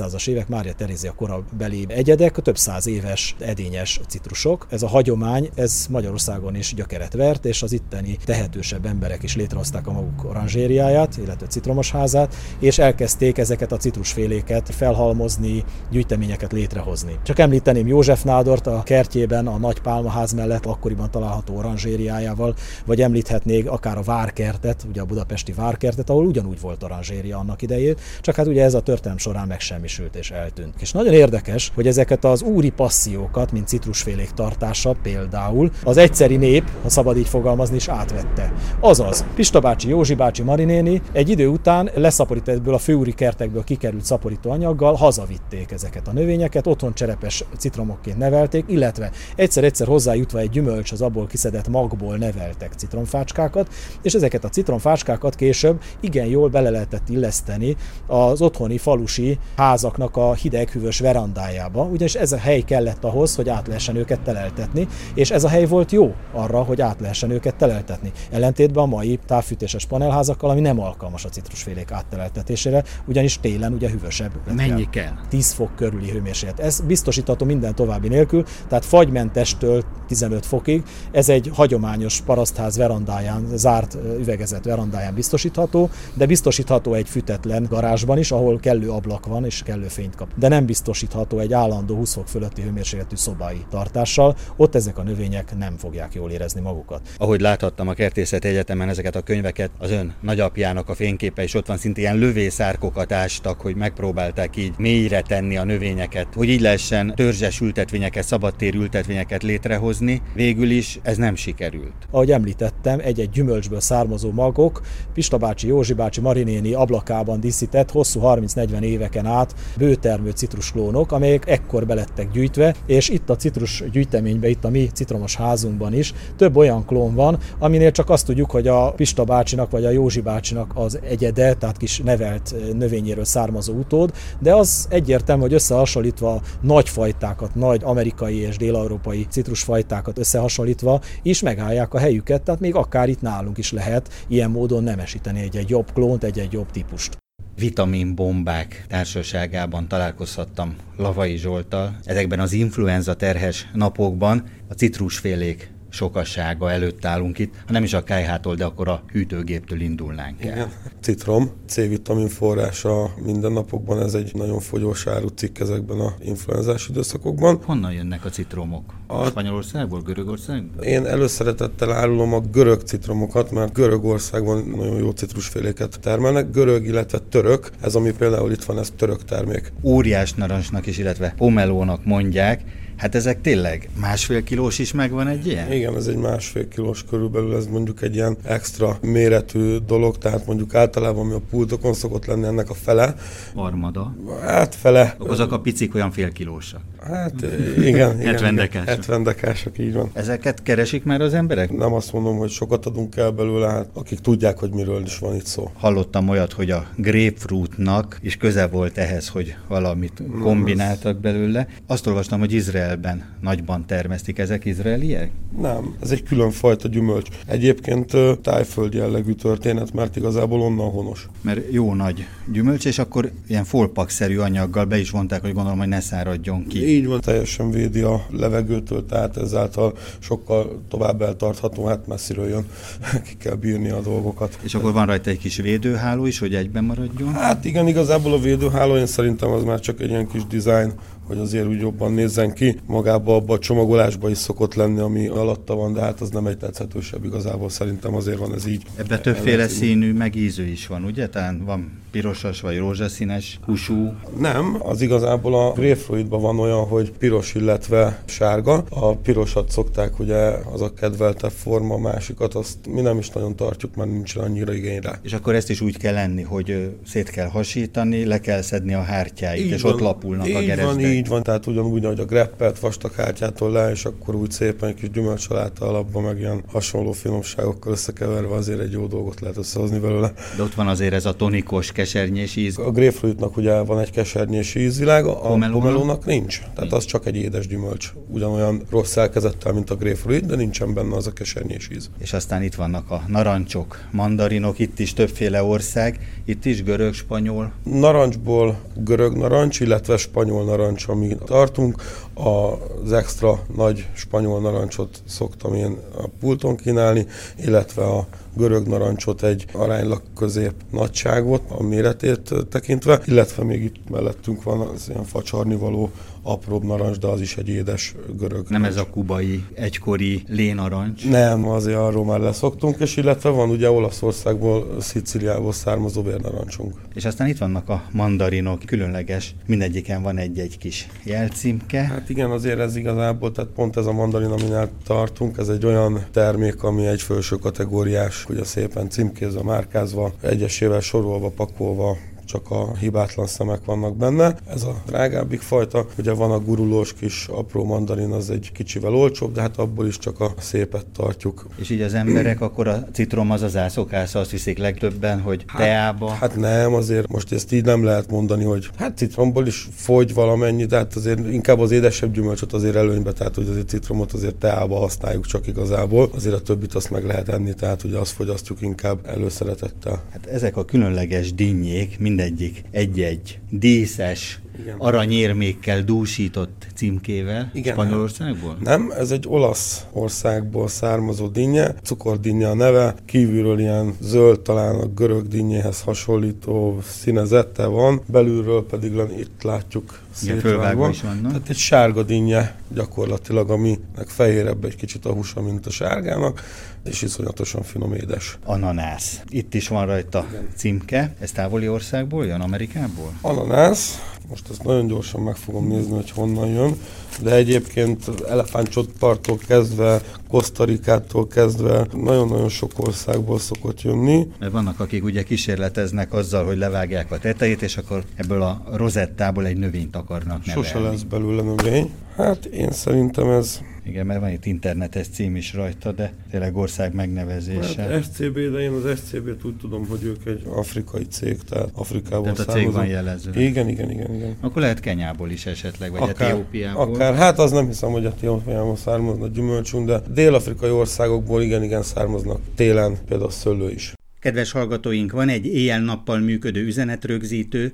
1700-as 0.05 0.27
évek 0.27 0.47
Mária 0.47 0.73
Terézia 0.73 1.11
korabeli 1.11 1.85
egyedek, 1.87 2.31
több 2.31 2.57
száz 2.57 2.87
éves 2.87 3.35
edényes 3.39 3.99
citrusok. 4.07 4.67
Ez 4.69 4.81
a 4.83 4.87
hagyomány, 4.87 5.49
ez 5.55 5.85
Magyarországon 5.89 6.55
is 6.55 6.73
gyökeret 6.73 7.13
vert, 7.13 7.45
és 7.45 7.63
az 7.63 7.71
itteni 7.71 8.17
tehetősebb 8.25 8.85
emberek 8.85 9.23
is 9.23 9.35
létrehozták 9.35 9.87
a 9.87 9.91
maguk 9.91 10.23
oranzsériáját, 10.23 11.17
illetve 11.17 11.47
citromos 11.47 11.91
házát, 11.91 12.35
és 12.59 12.77
elkezdték 12.77 13.37
ezeket 13.37 13.71
a 13.71 13.77
citrusféléket 13.77 14.69
felhalmozni, 14.73 15.63
gyűjteményeket 15.91 16.51
létrehozni. 16.51 17.19
Csak 17.23 17.39
említeném 17.39 17.87
József 17.87 18.23
Nádort 18.23 18.67
a 18.67 18.83
kertjében, 18.83 19.47
a 19.47 19.57
Nagy 19.57 19.81
Pálmaház 19.81 20.33
mellett 20.33 20.65
akkoriban 20.65 21.11
található 21.11 21.55
oranzsériájával, 21.55 22.55
vagy 22.85 23.01
említhetnék 23.01 23.69
akár 23.69 23.97
a 23.97 24.01
Várkertet, 24.01 24.85
ugye 24.89 25.01
a 25.01 25.05
budapesti 25.05 25.51
Várkertet, 25.51 26.09
ahol 26.09 26.25
ugyanúgy 26.25 26.59
volt 26.59 26.83
oranzséria 26.83 27.37
annak 27.37 27.61
idején, 27.61 27.95
csak 28.21 28.35
hát 28.35 28.47
ugye 28.47 28.63
ez 28.63 28.73
a 28.73 28.81
történelem 28.81 29.17
során 29.17 29.47
megsemmisült 29.47 29.94
és 30.15 30.31
eltűnt. 30.31 30.73
És 30.79 30.91
nagyon 30.91 31.13
érdekes, 31.13 31.71
hogy 31.75 31.87
ezeket 31.87 32.25
az 32.25 32.41
úri 32.41 32.69
passziókat, 32.69 33.51
mint 33.51 33.67
citrusfélék 33.67 34.29
tartása 34.29 34.95
például, 35.03 35.71
az 35.83 35.97
egyszeri 35.97 36.35
nép, 36.35 36.69
ha 36.81 36.89
szabad 36.89 37.17
így 37.17 37.29
fogalmazni, 37.29 37.75
is 37.75 37.87
átvette. 37.87 38.53
Azaz, 38.79 39.25
Pista 39.35 39.59
bácsi, 39.59 39.89
Józsi 39.89 40.13
bácsi, 40.13 40.41
Marinéni 40.41 41.01
egy 41.11 41.29
idő 41.29 41.47
után 41.47 41.89
leszaporítettből 41.95 42.73
a 42.73 42.77
főúri 42.77 43.13
kertekből 43.13 43.63
kikerült 43.63 44.05
szaporító 44.05 44.51
anyaggal 44.51 44.93
hazavitték 44.93 45.71
ezeket 45.71 46.07
a 46.07 46.13
növényeket, 46.13 46.67
otthon 46.67 46.93
cserepes 46.93 47.43
citromok 47.57 47.83
citromokként 47.85 48.17
nevelték, 48.17 48.65
illetve 48.67 49.11
egyszer-egyszer 49.35 49.87
hozzájutva 49.87 50.39
egy 50.39 50.49
gyümölcs 50.49 50.91
az 50.91 51.01
abból 51.01 51.27
kiszedett 51.27 51.67
magból 51.67 52.17
neveltek 52.17 52.73
citromfácskákat, 52.73 53.73
és 54.01 54.13
ezeket 54.13 54.43
a 54.43 54.49
citromfácskákat 54.49 55.35
később 55.35 55.81
igen 55.99 56.25
jól 56.25 56.49
bele 56.49 56.69
lehetett 56.69 57.09
illeszteni 57.09 57.75
az 58.07 58.41
otthoni 58.41 58.77
falusi 58.77 59.37
házaknak 59.75 60.17
a 60.17 60.33
hideg 60.33 60.69
hűvös 60.69 60.99
verandájába, 60.99 61.83
ugyanis 61.83 62.15
ez 62.15 62.31
a 62.31 62.37
hely 62.37 62.61
kellett 62.61 63.03
ahhoz, 63.03 63.35
hogy 63.35 63.49
át 63.49 63.67
lehessen 63.67 63.95
őket 63.95 64.19
teleltetni, 64.19 64.87
és 65.13 65.31
ez 65.31 65.43
a 65.43 65.47
hely 65.47 65.65
volt 65.65 65.91
jó 65.91 66.13
arra, 66.33 66.63
hogy 66.63 66.81
át 66.81 66.99
lehessen 66.99 67.29
őket 67.29 67.55
teleltetni. 67.55 68.11
Ellentétben 68.31 68.83
a 68.83 68.87
mai 68.87 69.19
távfűtéses 69.27 69.85
panelházakkal, 69.85 70.49
ami 70.49 70.59
nem 70.59 70.79
alkalmas 70.79 71.25
a 71.25 71.29
citrusfélék 71.29 71.91
átteleltetésére, 71.91 72.83
ugyanis 73.07 73.39
télen 73.39 73.73
ugye 73.73 73.89
hűvösebb. 73.89 74.31
Mennyi 74.55 74.89
kell? 74.89 75.11
10 75.29 75.51
fok 75.51 75.75
körüli 75.75 76.09
hőmérséklet. 76.09 76.59
Ez 76.59 76.79
biztosítható 76.79 77.45
minden 77.45 77.75
további 77.75 78.07
nélkül, 78.07 78.43
tehát 78.67 78.85
fagymentestől 78.85 79.83
15 80.07 80.45
fokig. 80.45 80.83
Ez 81.11 81.29
egy 81.29 81.51
hagyományos 81.53 82.21
parasztház 82.21 82.77
verandáján, 82.77 83.47
zárt 83.53 83.97
üvegezett 84.19 84.63
verandáján 84.63 85.13
biztosítható, 85.13 85.89
de 86.13 86.25
biztosítható 86.25 86.93
egy 86.93 87.09
fütetlen 87.09 87.67
garázsban 87.69 88.17
is, 88.17 88.31
ahol 88.31 88.59
kellő 88.59 88.89
ablak 88.89 89.25
van 89.25 89.45
és 89.45 89.61
kellő 89.65 89.87
fényt 89.87 90.15
kap. 90.15 90.27
De 90.35 90.47
nem 90.47 90.65
biztosítható 90.65 91.39
egy 91.39 91.53
állandó 91.53 91.95
20 91.95 92.13
fok 92.13 92.27
fölötti 92.27 92.61
hőmérsékletű 92.61 93.15
szobai 93.15 93.65
tartással, 93.69 94.35
ott 94.57 94.75
ezek 94.75 94.97
a 94.97 95.03
növények 95.03 95.57
nem 95.57 95.77
fogják 95.77 96.13
jól 96.13 96.31
érezni 96.31 96.61
magukat. 96.61 97.01
Ahogy 97.17 97.41
láthattam 97.41 97.87
a 97.87 97.93
Kertészet 97.93 98.45
Egyetemen 98.45 98.89
ezeket 98.89 99.15
a 99.15 99.21
könyveket, 99.21 99.71
az 99.77 99.91
ön 99.91 100.13
nagyapjának 100.21 100.89
a 100.89 100.95
fényképe 100.95 101.43
is 101.43 101.53
ott 101.53 101.67
van, 101.67 101.77
szinte 101.77 102.01
ilyen 102.01 102.17
lövészárkokat 102.17 103.11
ástak, 103.11 103.61
hogy 103.61 103.75
megpróbálták 103.75 104.55
így 104.55 104.73
mélyre 104.77 105.21
tenni 105.21 105.57
a 105.57 105.63
növényeket, 105.63 106.27
hogy 106.33 106.49
így 106.49 106.61
lehessen 106.61 107.13
törzsesült 107.15 107.73
ültetvényeket, 107.75 108.23
szabadtéri 108.23 108.77
ültetvényeket 108.77 109.43
létrehozni. 109.43 110.21
Végül 110.33 110.69
is 110.69 110.99
ez 111.03 111.17
nem 111.17 111.35
sikerült. 111.35 111.93
Ahogy 112.11 112.31
említettem, 112.31 112.99
egy-egy 112.99 113.29
gyümölcsből 113.29 113.79
származó 113.79 114.31
magok 114.31 114.81
Pista 115.13 115.37
bácsi, 115.37 115.67
Józsi 115.67 115.93
bácsi, 115.93 116.21
Marinéni 116.21 116.73
ablakában 116.73 117.39
díszített 117.39 117.91
hosszú 117.91 118.19
30-40 118.23 118.81
éveken 118.81 119.25
át 119.25 119.54
bőtermő 119.77 120.29
citrusklónok, 120.29 121.11
amelyek 121.11 121.49
ekkor 121.49 121.85
belettek 121.85 122.31
gyűjtve, 122.31 122.75
és 122.85 123.09
itt 123.09 123.29
a 123.29 123.35
citrus 123.35 123.83
gyűjteményben, 123.91 124.49
itt 124.49 124.65
a 124.65 124.69
mi 124.69 124.89
citromos 124.93 125.35
házunkban 125.35 125.93
is 125.93 126.13
több 126.35 126.55
olyan 126.55 126.85
klón 126.85 127.15
van, 127.15 127.37
aminél 127.59 127.91
csak 127.91 128.09
azt 128.09 128.25
tudjuk, 128.25 128.51
hogy 128.51 128.67
a 128.67 128.91
Pista 128.91 129.23
bácsinak 129.23 129.71
vagy 129.71 129.85
a 129.85 129.89
Józsi 129.89 130.21
bácsinak 130.21 130.71
az 130.73 130.99
egyede, 131.03 131.53
tehát 131.53 131.77
kis 131.77 131.99
nevelt 131.99 132.55
növényéről 132.73 133.25
származó 133.25 133.73
utód, 133.73 134.13
de 134.39 134.55
az 134.55 134.85
egyértelmű, 134.89 135.41
hogy 135.41 135.53
összehasonlítva 135.53 136.41
nagy 136.61 136.89
fajtákat, 136.89 137.55
nagy 137.55 137.81
amerikai 137.83 138.37
és 138.37 138.57
dél-európai 138.57 139.25
citrusfajtákat 139.29 140.17
összehasonlítva 140.17 141.01
is 141.21 141.41
megállják 141.41 141.93
a 141.93 141.99
helyüket, 141.99 142.41
tehát 142.41 142.61
még 142.61 142.75
akár 142.75 143.09
itt 143.09 143.21
nálunk 143.21 143.57
is 143.57 143.71
lehet 143.71 144.09
ilyen 144.27 144.51
módon 144.51 144.83
nemesíteni 144.83 145.41
egy-egy 145.41 145.69
jobb 145.69 145.93
klónt, 145.93 146.23
egy-egy 146.23 146.53
jobb 146.53 146.71
típust 146.71 147.23
vitaminbombák 147.57 148.85
társaságában 148.87 149.87
találkozhattam 149.87 150.75
Lavai 150.97 151.37
Zsoltal. 151.37 151.95
Ezekben 152.03 152.39
az 152.39 152.53
influenza 152.53 153.13
terhes 153.13 153.67
napokban 153.73 154.43
a 154.67 154.73
citrusfélék 154.73 155.73
sokassága 155.95 156.71
előtt 156.71 157.05
állunk 157.05 157.39
itt, 157.39 157.53
ha 157.65 157.71
nem 157.71 157.83
is 157.83 157.93
a 157.93 158.03
kájhától, 158.03 158.55
de 158.55 158.65
akkor 158.65 158.87
a 158.87 159.01
hűtőgéptől 159.11 159.81
indulnánk 159.81 160.43
el. 160.43 160.51
Igen. 160.51 160.71
Citrom, 161.01 161.51
C-vitamin 161.67 162.27
forrása 162.27 163.13
mindennapokban, 163.25 164.01
ez 164.01 164.13
egy 164.13 164.31
nagyon 164.33 164.59
fogyós 164.59 165.05
cikk 165.35 165.59
ezekben 165.59 165.99
a 165.99 166.13
influenzás 166.21 166.87
időszakokban. 166.89 167.59
Honnan 167.63 167.91
jönnek 167.91 168.25
a 168.25 168.29
citromok? 168.29 168.93
A... 169.07 169.25
Spanyolországból, 169.25 170.01
Görögországból? 170.01 170.83
Én 170.83 171.05
előszeretettel 171.05 171.91
árulom 171.91 172.33
a 172.33 172.39
görög 172.39 172.81
citromokat, 172.81 173.51
mert 173.51 173.73
Görögországban 173.73 174.73
nagyon 174.75 174.97
jó 174.97 175.09
citrusféléket 175.09 175.99
termelnek. 175.99 176.51
Görög, 176.51 176.85
illetve 176.85 177.19
török, 177.19 177.71
ez 177.81 177.95
ami 177.95 178.11
például 178.11 178.51
itt 178.51 178.63
van, 178.63 178.79
ez 178.79 178.91
török 178.97 179.23
termék. 179.23 179.73
Óriás 179.83 180.33
narancsnak 180.33 180.85
is, 180.85 180.97
illetve 180.97 181.33
pomelónak 181.37 182.05
mondják, 182.05 182.61
Hát 182.97 183.15
ezek 183.15 183.41
tényleg 183.41 183.89
másfél 183.99 184.43
kilós 184.43 184.79
is 184.79 184.91
megvan 184.91 185.27
egy 185.27 185.47
ilyen? 185.47 185.71
Igen, 185.71 185.95
ez 185.95 186.07
egy 186.07 186.15
másfél 186.15 186.67
kilós 186.67 187.03
körülbelül, 187.09 187.55
ez 187.55 187.65
mondjuk 187.67 188.01
egy 188.01 188.15
ilyen 188.15 188.37
extra 188.43 188.97
méretű 189.01 189.77
dolog, 189.77 190.17
tehát 190.17 190.45
mondjuk 190.45 190.75
általában 190.75 191.25
ami 191.25 191.33
a 191.33 191.41
pultokon 191.49 191.93
szokott 191.93 192.25
lenni 192.25 192.45
ennek 192.45 192.69
a 192.69 192.73
fele. 192.73 193.15
Armada? 193.55 194.15
Hát 194.41 194.75
fele. 194.75 195.15
Azok 195.17 195.51
a 195.51 195.59
picik 195.59 195.95
olyan 195.95 196.11
fél 196.11 196.31
kilósak. 196.31 196.81
Hát 197.01 197.45
igen. 197.77 198.17
70 198.17 198.55
dekások. 198.55 198.87
70 198.87 199.23
dekások, 199.23 199.77
így 199.79 199.93
van. 199.93 200.09
Ezeket 200.13 200.63
keresik 200.63 201.03
már 201.03 201.21
az 201.21 201.33
emberek? 201.33 201.71
Nem 201.71 201.93
azt 201.93 202.13
mondom, 202.13 202.37
hogy 202.37 202.49
sokat 202.49 202.85
adunk 202.85 203.15
el 203.15 203.31
belőle, 203.31 203.67
hát 203.67 203.89
akik 203.93 204.19
tudják, 204.19 204.57
hogy 204.59 204.69
miről 204.69 205.01
is 205.05 205.17
van 205.17 205.35
itt 205.35 205.45
szó. 205.45 205.71
Hallottam 205.77 206.29
olyat, 206.29 206.53
hogy 206.53 206.71
a 206.71 206.85
grapefruitnak 206.95 208.17
is 208.21 208.37
köze 208.37 208.67
volt 208.67 208.97
ehhez, 208.97 209.27
hogy 209.27 209.55
valamit 209.67 210.21
kombináltak 210.41 211.19
belőle. 211.19 211.67
Azt 211.87 212.07
olvastam, 212.07 212.39
hogy 212.39 212.53
Izrael 212.53 212.84
Izraelben 212.85 213.23
nagyban 213.41 213.85
termesztik. 213.85 214.39
Ezek 214.39 214.65
izraeliek? 214.65 215.31
Nem, 215.61 215.95
ez 216.01 216.11
egy 216.11 216.23
külön 216.23 216.51
fajta 216.51 216.87
gyümölcs. 216.87 217.27
Egyébként 217.45 218.11
tájföld 218.41 218.93
jellegű 218.93 219.31
történet, 219.31 219.93
mert 219.93 220.15
igazából 220.15 220.61
onnan 220.61 220.89
honos. 220.89 221.27
Mert 221.41 221.61
jó 221.71 221.93
nagy 221.93 222.25
gyümölcs, 222.51 222.85
és 222.85 222.99
akkor 222.99 223.31
ilyen 223.47 223.63
folpakszerű 223.63 224.37
anyaggal 224.37 224.85
be 224.85 224.97
is 224.97 225.09
vonták, 225.09 225.41
hogy 225.41 225.53
gondolom, 225.53 225.79
hogy 225.79 225.87
ne 225.87 225.99
száradjon 225.99 226.67
ki. 226.67 226.87
Így 226.87 227.05
van, 227.05 227.21
teljesen 227.21 227.71
védi 227.71 228.01
a 228.01 228.25
levegőtől, 228.31 229.05
tehát 229.05 229.37
ezáltal 229.37 229.93
sokkal 230.19 230.81
tovább 230.89 231.21
eltartható, 231.21 231.85
hát 231.85 232.07
messziről 232.07 232.47
jön, 232.47 232.65
ki 233.27 233.33
kell 233.37 233.55
bírni 233.55 233.89
a 233.89 234.01
dolgokat. 234.01 234.59
És 234.61 234.73
akkor 234.75 234.93
van 234.93 235.05
rajta 235.05 235.29
egy 235.29 235.39
kis 235.39 235.55
védőháló 235.55 236.25
is, 236.25 236.39
hogy 236.39 236.55
egyben 236.55 236.83
maradjon? 236.83 237.33
Hát 237.33 237.65
igen, 237.65 237.87
igazából 237.87 238.33
a 238.33 238.39
védőháló, 238.39 238.95
én 238.95 239.05
szerintem 239.05 239.49
az 239.49 239.63
már 239.63 239.79
csak 239.79 239.99
egy 239.99 240.09
ilyen 240.09 240.27
kis 240.27 240.45
design 240.45 240.93
hogy 241.27 241.37
azért 241.37 241.67
úgy 241.67 241.79
jobban 241.79 242.13
nézzen 242.13 242.53
ki. 242.53 242.79
Magába 242.85 243.35
abba 243.35 243.53
a 243.53 243.59
csomagolásba 243.59 244.29
is 244.29 244.37
szokott 244.37 244.73
lenni, 244.73 244.99
ami 244.99 245.27
alatta 245.27 245.75
van, 245.75 245.93
de 245.93 246.01
hát 246.01 246.21
az 246.21 246.29
nem 246.29 246.47
egy 246.47 246.57
tetszetősebb 246.57 247.25
igazából, 247.25 247.69
szerintem 247.69 248.15
azért 248.15 248.37
van 248.37 248.53
ez 248.53 248.67
így. 248.67 248.83
Ebben 248.95 249.21
többféle 249.21 249.67
színű, 249.67 250.13
meg 250.13 250.35
ízű 250.35 250.63
is 250.63 250.87
van, 250.87 251.03
ugye? 251.03 251.29
Tehát 251.29 251.55
van 251.65 252.03
pirosas 252.15 252.61
vagy 252.61 252.77
rózsaszínes 252.77 253.59
húsú? 253.65 254.13
Nem, 254.39 254.77
az 254.79 255.01
igazából 255.01 255.55
a 255.55 255.71
grapefruitban 255.71 256.41
van 256.41 256.59
olyan, 256.59 256.85
hogy 256.85 257.11
piros, 257.11 257.53
illetve 257.53 258.23
sárga. 258.25 258.83
A 258.89 259.15
pirosat 259.15 259.71
szokták, 259.71 260.19
ugye 260.19 260.35
az 260.73 260.81
a 260.81 260.93
kedvelte 260.93 261.49
forma, 261.49 261.97
másikat 261.97 262.53
azt 262.53 262.77
mi 262.89 263.01
nem 263.01 263.17
is 263.17 263.29
nagyon 263.29 263.55
tartjuk, 263.55 263.95
mert 263.95 264.09
nincs 264.09 264.35
annyira 264.35 264.73
igény 264.73 264.99
rá. 264.99 265.19
És 265.21 265.33
akkor 265.33 265.55
ezt 265.55 265.69
is 265.69 265.81
úgy 265.81 265.97
kell 265.97 266.13
lenni, 266.13 266.41
hogy 266.41 266.91
szét 267.07 267.29
kell 267.29 267.47
hasítani, 267.47 268.25
le 268.25 268.39
kell 268.39 268.61
szedni 268.61 268.93
a 268.93 269.01
hártyáit, 269.01 269.65
így 269.65 269.71
és 269.71 269.81
van, 269.81 269.93
ott 269.93 269.99
lapulnak 269.99 270.47
így 270.47 270.55
a 270.55 270.59
gerezsdek. 270.59 270.85
Van, 270.85 270.99
így 270.99 271.27
van, 271.27 271.43
tehát 271.43 271.67
ugyanúgy, 271.67 272.05
ahogy 272.05 272.19
a 272.19 272.25
greppet 272.25 272.79
vastag 272.79 273.11
hártyától 273.11 273.71
le, 273.71 273.91
és 273.91 274.05
akkor 274.05 274.35
úgy 274.35 274.51
szépen 274.51 274.89
egy 274.89 274.95
kis 274.95 275.09
gyümölcsaláta 275.09 275.87
alapba, 275.87 276.19
meg 276.19 276.39
ilyen 276.39 276.63
hasonló 276.71 277.11
finomságokkal 277.11 277.91
összekeverve 277.91 278.55
azért 278.55 278.79
egy 278.79 278.91
jó 278.91 279.05
dolgot 279.07 279.39
lehet 279.39 279.57
összehozni 279.57 279.99
belőle. 279.99 280.33
De 280.57 280.63
ott 280.63 280.73
van 280.73 280.87
azért 280.87 281.13
ez 281.13 281.25
a 281.25 281.33
tonikos, 281.33 281.91
kesernyés 282.05 282.55
íz. 282.55 282.77
A 282.77 282.91
grapefruitnak 282.91 283.57
ugye 283.57 283.79
van 283.79 283.99
egy 283.99 284.11
kesernyés 284.11 284.75
ízvilág, 284.75 285.25
a 285.25 285.39
pomelónak 285.39 286.25
nincs. 286.25 286.61
Tehát 286.75 286.93
az 286.93 287.05
csak 287.05 287.25
egy 287.25 287.35
édes 287.35 287.67
gyümölcs. 287.67 288.13
Ugyanolyan 288.27 288.81
rossz 288.89 289.11
szerkezettel, 289.11 289.73
mint 289.73 289.89
a 289.89 289.95
grapefruit, 289.95 290.45
de 290.45 290.55
nincsen 290.55 290.93
benne 290.93 291.15
az 291.15 291.27
a 291.27 291.33
kesernyés 291.33 291.89
íz. 291.91 292.09
És 292.19 292.33
aztán 292.33 292.63
itt 292.63 292.75
vannak 292.75 293.11
a 293.11 293.21
narancsok, 293.27 293.99
mandarinok, 294.11 294.79
itt 294.79 294.99
is 294.99 295.13
többféle 295.13 295.63
ország, 295.63 296.19
itt 296.45 296.65
is 296.65 296.83
görög, 296.83 297.13
spanyol. 297.13 297.71
Narancsból 297.83 298.79
görög 298.95 299.37
narancs, 299.37 299.79
illetve 299.79 300.17
spanyol 300.17 300.63
narancs, 300.63 301.07
ami 301.07 301.37
tartunk. 301.45 302.01
Az 302.33 303.13
extra 303.13 303.59
nagy 303.75 304.07
spanyol 304.13 304.61
narancsot 304.61 305.21
szoktam 305.25 305.73
én 305.73 305.97
a 306.17 306.27
pulton 306.39 306.75
kínálni, 306.75 307.25
illetve 307.65 308.03
a 308.03 308.27
görög 308.55 308.87
narancsot 308.87 309.43
egy 309.43 309.65
aránylag 309.71 310.21
közép 310.37 310.73
nagyságot 310.91 311.61
a 311.69 311.83
méretét 311.83 312.53
tekintve, 312.69 313.21
illetve 313.25 313.63
még 313.63 313.83
itt 313.83 314.09
mellettünk 314.09 314.63
van 314.63 314.79
az 314.79 315.09
ilyen 315.09 315.23
facsarnivaló 315.23 316.11
apróbb 316.47 316.83
narancs, 316.83 317.17
de 317.17 317.27
az 317.27 317.41
is 317.41 317.57
egy 317.57 317.69
édes 317.69 318.15
görög. 318.37 318.69
Nem 318.69 318.81
narancs. 318.81 318.99
ez 318.99 319.05
a 319.05 319.09
kubai 319.09 319.63
egykori 319.73 320.43
lénarancs? 320.47 321.29
Nem, 321.29 321.67
azért 321.67 321.97
arról 321.97 322.25
már 322.25 322.39
leszoktunk, 322.39 322.99
és 322.99 323.17
illetve 323.17 323.49
van 323.49 323.69
ugye 323.69 323.89
Olaszországból, 323.91 324.95
Sziciliából 324.99 325.73
származó 325.73 326.21
vérnarancsunk. 326.21 326.93
És 327.13 327.25
aztán 327.25 327.47
itt 327.47 327.57
vannak 327.57 327.89
a 327.89 328.03
mandarinok, 328.11 328.79
különleges, 328.85 329.55
mindegyiken 329.65 330.21
van 330.21 330.37
egy-egy 330.37 330.77
kis 330.77 331.07
jelcímke. 331.23 332.01
Hát 332.01 332.29
igen, 332.29 332.51
azért 332.51 332.79
ez 332.79 332.95
igazából, 332.95 333.51
tehát 333.51 333.71
pont 333.71 333.97
ez 333.97 334.05
a 334.05 334.11
mandarin, 334.11 334.49
aminál 334.49 334.89
tartunk, 335.05 335.57
ez 335.57 335.67
egy 335.67 335.85
olyan 335.85 336.25
termék, 336.31 336.83
ami 336.83 337.07
egy 337.07 337.21
felső 337.21 337.55
kategóriás, 337.55 338.45
ugye 338.49 338.63
szépen 338.63 339.09
címkézve, 339.09 339.63
márkázva, 339.63 340.33
egyesével 340.41 340.99
sorolva, 340.99 341.49
pakolva, 341.49 342.17
csak 342.45 342.71
a 342.71 342.95
hibátlan 342.99 343.47
szemek 343.47 343.85
vannak 343.85 344.17
benne. 344.17 344.55
Ez 344.67 344.83
a 344.83 345.01
drágábbik 345.05 345.61
fajta, 345.61 346.05
ugye 346.17 346.33
van 346.33 346.51
a 346.51 346.59
gurulós 346.59 347.13
kis 347.13 347.47
apró 347.47 347.83
mandarin, 347.83 348.31
az 348.31 348.49
egy 348.49 348.71
kicsivel 348.73 349.13
olcsóbb, 349.15 349.53
de 349.53 349.61
hát 349.61 349.77
abból 349.77 350.07
is 350.07 350.17
csak 350.17 350.39
a 350.39 350.53
szépet 350.59 351.05
tartjuk. 351.05 351.67
És 351.75 351.89
így 351.89 352.01
az 352.01 352.13
emberek 352.13 352.61
akkor 352.61 352.87
a 352.87 353.07
citrom 353.13 353.51
az 353.51 353.61
az 353.61 353.75
ászokász, 353.75 354.35
azt 354.35 354.51
hiszik 354.51 354.77
legtöbben, 354.77 355.41
hogy 355.41 355.63
hát, 355.67 355.81
teába. 355.81 356.29
Hát 356.29 356.55
nem, 356.55 356.93
azért 356.93 357.27
most 357.27 357.51
ezt 357.51 357.71
így 357.71 357.85
nem 357.85 358.03
lehet 358.03 358.29
mondani, 358.29 358.63
hogy 358.63 358.89
hát 358.97 359.17
citromból 359.17 359.67
is 359.67 359.87
fogy 359.95 360.33
valamennyi, 360.33 360.85
de 360.85 360.97
hát 360.97 361.15
azért 361.15 361.39
inkább 361.51 361.79
az 361.79 361.91
édesebb 361.91 362.33
gyümölcsöt 362.33 362.73
azért 362.73 362.95
előnybe, 362.95 363.31
tehát 363.31 363.55
hogy 363.55 363.67
azért 363.69 363.87
citromot 363.87 364.31
azért 364.31 364.55
teába 364.55 364.99
használjuk 364.99 365.45
csak 365.45 365.67
igazából, 365.67 366.29
azért 366.35 366.55
a 366.55 366.61
többit 366.61 366.93
azt 366.93 367.11
meg 367.11 367.25
lehet 367.25 367.49
enni, 367.49 367.73
tehát 367.73 368.03
ugye 368.03 368.17
azt 368.17 368.31
fogyasztjuk 368.31 368.81
inkább 368.81 369.19
előszeretettel. 369.25 370.23
Hát 370.31 370.45
ezek 370.45 370.77
a 370.77 370.85
különleges 370.85 371.53
dinnyék, 371.53 372.19
mind 372.19 372.34
mindegyik 372.35 372.83
egy-egy 372.91 373.59
díszes, 373.69 374.59
igen. 374.79 374.95
aranyérmékkel 374.97 376.01
dúsított 376.03 376.87
címkével 376.95 377.69
Igen. 377.73 377.93
Spanyolországból? 377.93 378.77
Nem, 378.83 379.13
ez 379.17 379.31
egy 379.31 379.45
olasz 379.47 380.05
országból 380.11 380.87
származó 380.87 381.47
dinnye, 381.47 381.93
cukordinnya 382.03 382.69
a 382.69 382.73
neve, 382.73 383.15
kívülről 383.25 383.79
ilyen 383.79 384.15
zöld, 384.19 384.59
talán 384.59 384.95
a 384.95 385.05
görög 385.05 385.47
dinnyéhez 385.47 386.01
hasonlító 386.01 386.99
színezette 387.07 387.85
van, 387.85 388.21
belülről 388.25 388.85
pedig 388.85 389.13
itt 389.37 389.63
látjuk 389.63 390.19
szétvágva. 390.31 391.09
is. 391.09 391.19
Tehát 391.19 391.69
egy 391.69 391.77
sárga 391.77 392.23
dinnye 392.23 392.75
gyakorlatilag, 392.93 393.69
aminek 393.69 394.27
fehérebb 394.27 394.85
egy 394.85 394.95
kicsit 394.95 395.25
a 395.25 395.33
húsa, 395.33 395.61
mint 395.61 395.85
a 395.85 395.89
sárgának, 395.89 396.63
és 397.05 397.21
iszonyatosan 397.21 397.83
finom 397.83 398.13
édes. 398.13 398.57
Ananász. 398.63 399.41
Itt 399.49 399.73
is 399.73 399.87
van 399.87 400.05
rajta 400.05 400.45
Igen. 400.49 400.67
címke. 400.75 401.35
Ez 401.39 401.51
távoli 401.51 401.89
országból 401.89 402.45
jön, 402.45 402.61
Amerikából? 402.61 403.33
Ananász, 403.41 404.34
most 404.49 404.69
ezt 404.69 404.83
nagyon 404.83 405.07
gyorsan 405.07 405.41
meg 405.41 405.55
fogom 405.55 405.87
nézni, 405.87 406.13
hogy 406.13 406.31
honnan 406.31 406.67
jön, 406.67 406.95
de 407.41 407.55
egyébként 407.55 408.41
elefántcsontparttól 408.49 409.57
kezdve, 409.67 410.21
Kosztarikától 410.47 411.47
kezdve 411.47 412.07
nagyon-nagyon 412.13 412.69
sok 412.69 412.91
országból 412.95 413.59
szokott 413.59 414.01
jönni. 414.01 414.47
Mert 414.59 414.71
vannak, 414.71 414.99
akik 414.99 415.23
ugye 415.23 415.43
kísérleteznek 415.43 416.33
azzal, 416.33 416.65
hogy 416.65 416.77
levágják 416.77 417.31
a 417.31 417.37
tetejét, 417.37 417.81
és 417.81 417.97
akkor 417.97 418.23
ebből 418.35 418.61
a 418.61 418.83
rozettából 418.93 419.65
egy 419.65 419.77
növényt 419.77 420.15
akarnak 420.15 420.65
nevelni. 420.65 420.87
Sose 420.87 420.99
lesz 420.99 421.21
belőle 421.21 421.61
növény. 421.61 422.11
Hát 422.35 422.65
én 422.65 422.91
szerintem 422.91 423.49
ez 423.49 423.81
igen, 424.05 424.25
mert 424.25 424.39
van 424.39 424.49
itt 424.49 424.65
internetes 424.65 425.27
cím 425.27 425.55
is 425.55 425.73
rajta, 425.73 426.11
de 426.11 426.33
tényleg 426.51 426.75
ország 426.75 427.13
megnevezése. 427.13 428.01
Hát 428.01 428.23
SCB, 428.23 428.53
de 428.53 428.79
én 428.79 428.91
az 428.91 429.19
SCB-t 429.19 429.63
úgy 429.65 429.77
tudom, 429.77 430.07
hogy 430.07 430.23
ők 430.23 430.45
egy 430.45 430.61
afrikai 430.69 431.25
cég, 431.25 431.57
tehát 431.69 431.89
Afrikából 431.93 432.51
tehát 432.51 432.69
a 432.69 432.73
cég 432.73 432.91
van 432.91 433.05
jelező. 433.05 433.51
Igen, 433.55 433.89
igen, 433.89 434.11
igen, 434.11 434.35
igen. 434.35 434.55
Akkor 434.61 434.81
lehet 434.81 434.99
Kenyából 434.99 435.49
is 435.49 435.65
esetleg, 435.65 436.11
vagy 436.11 436.21
akár, 436.21 436.49
Etiópiából. 436.49 437.13
Akár, 437.13 437.35
hát 437.35 437.59
az 437.59 437.71
nem 437.71 437.87
hiszem, 437.87 438.11
hogy 438.11 438.25
Etiópiából 438.25 438.95
származnak 438.95 439.51
gyümölcsünk, 439.51 440.05
de 440.05 440.21
dél-afrikai 440.33 440.89
országokból 440.89 441.61
igen, 441.61 441.83
igen 441.83 442.03
származnak 442.03 442.59
télen, 442.75 443.17
például 443.27 443.51
szőlő 443.51 443.91
is. 443.91 444.13
Kedves 444.39 444.71
hallgatóink, 444.71 445.31
van 445.31 445.49
egy 445.49 445.65
éjjel-nappal 445.65 446.39
működő 446.39 446.85
üzenetrögzítő, 446.85 447.93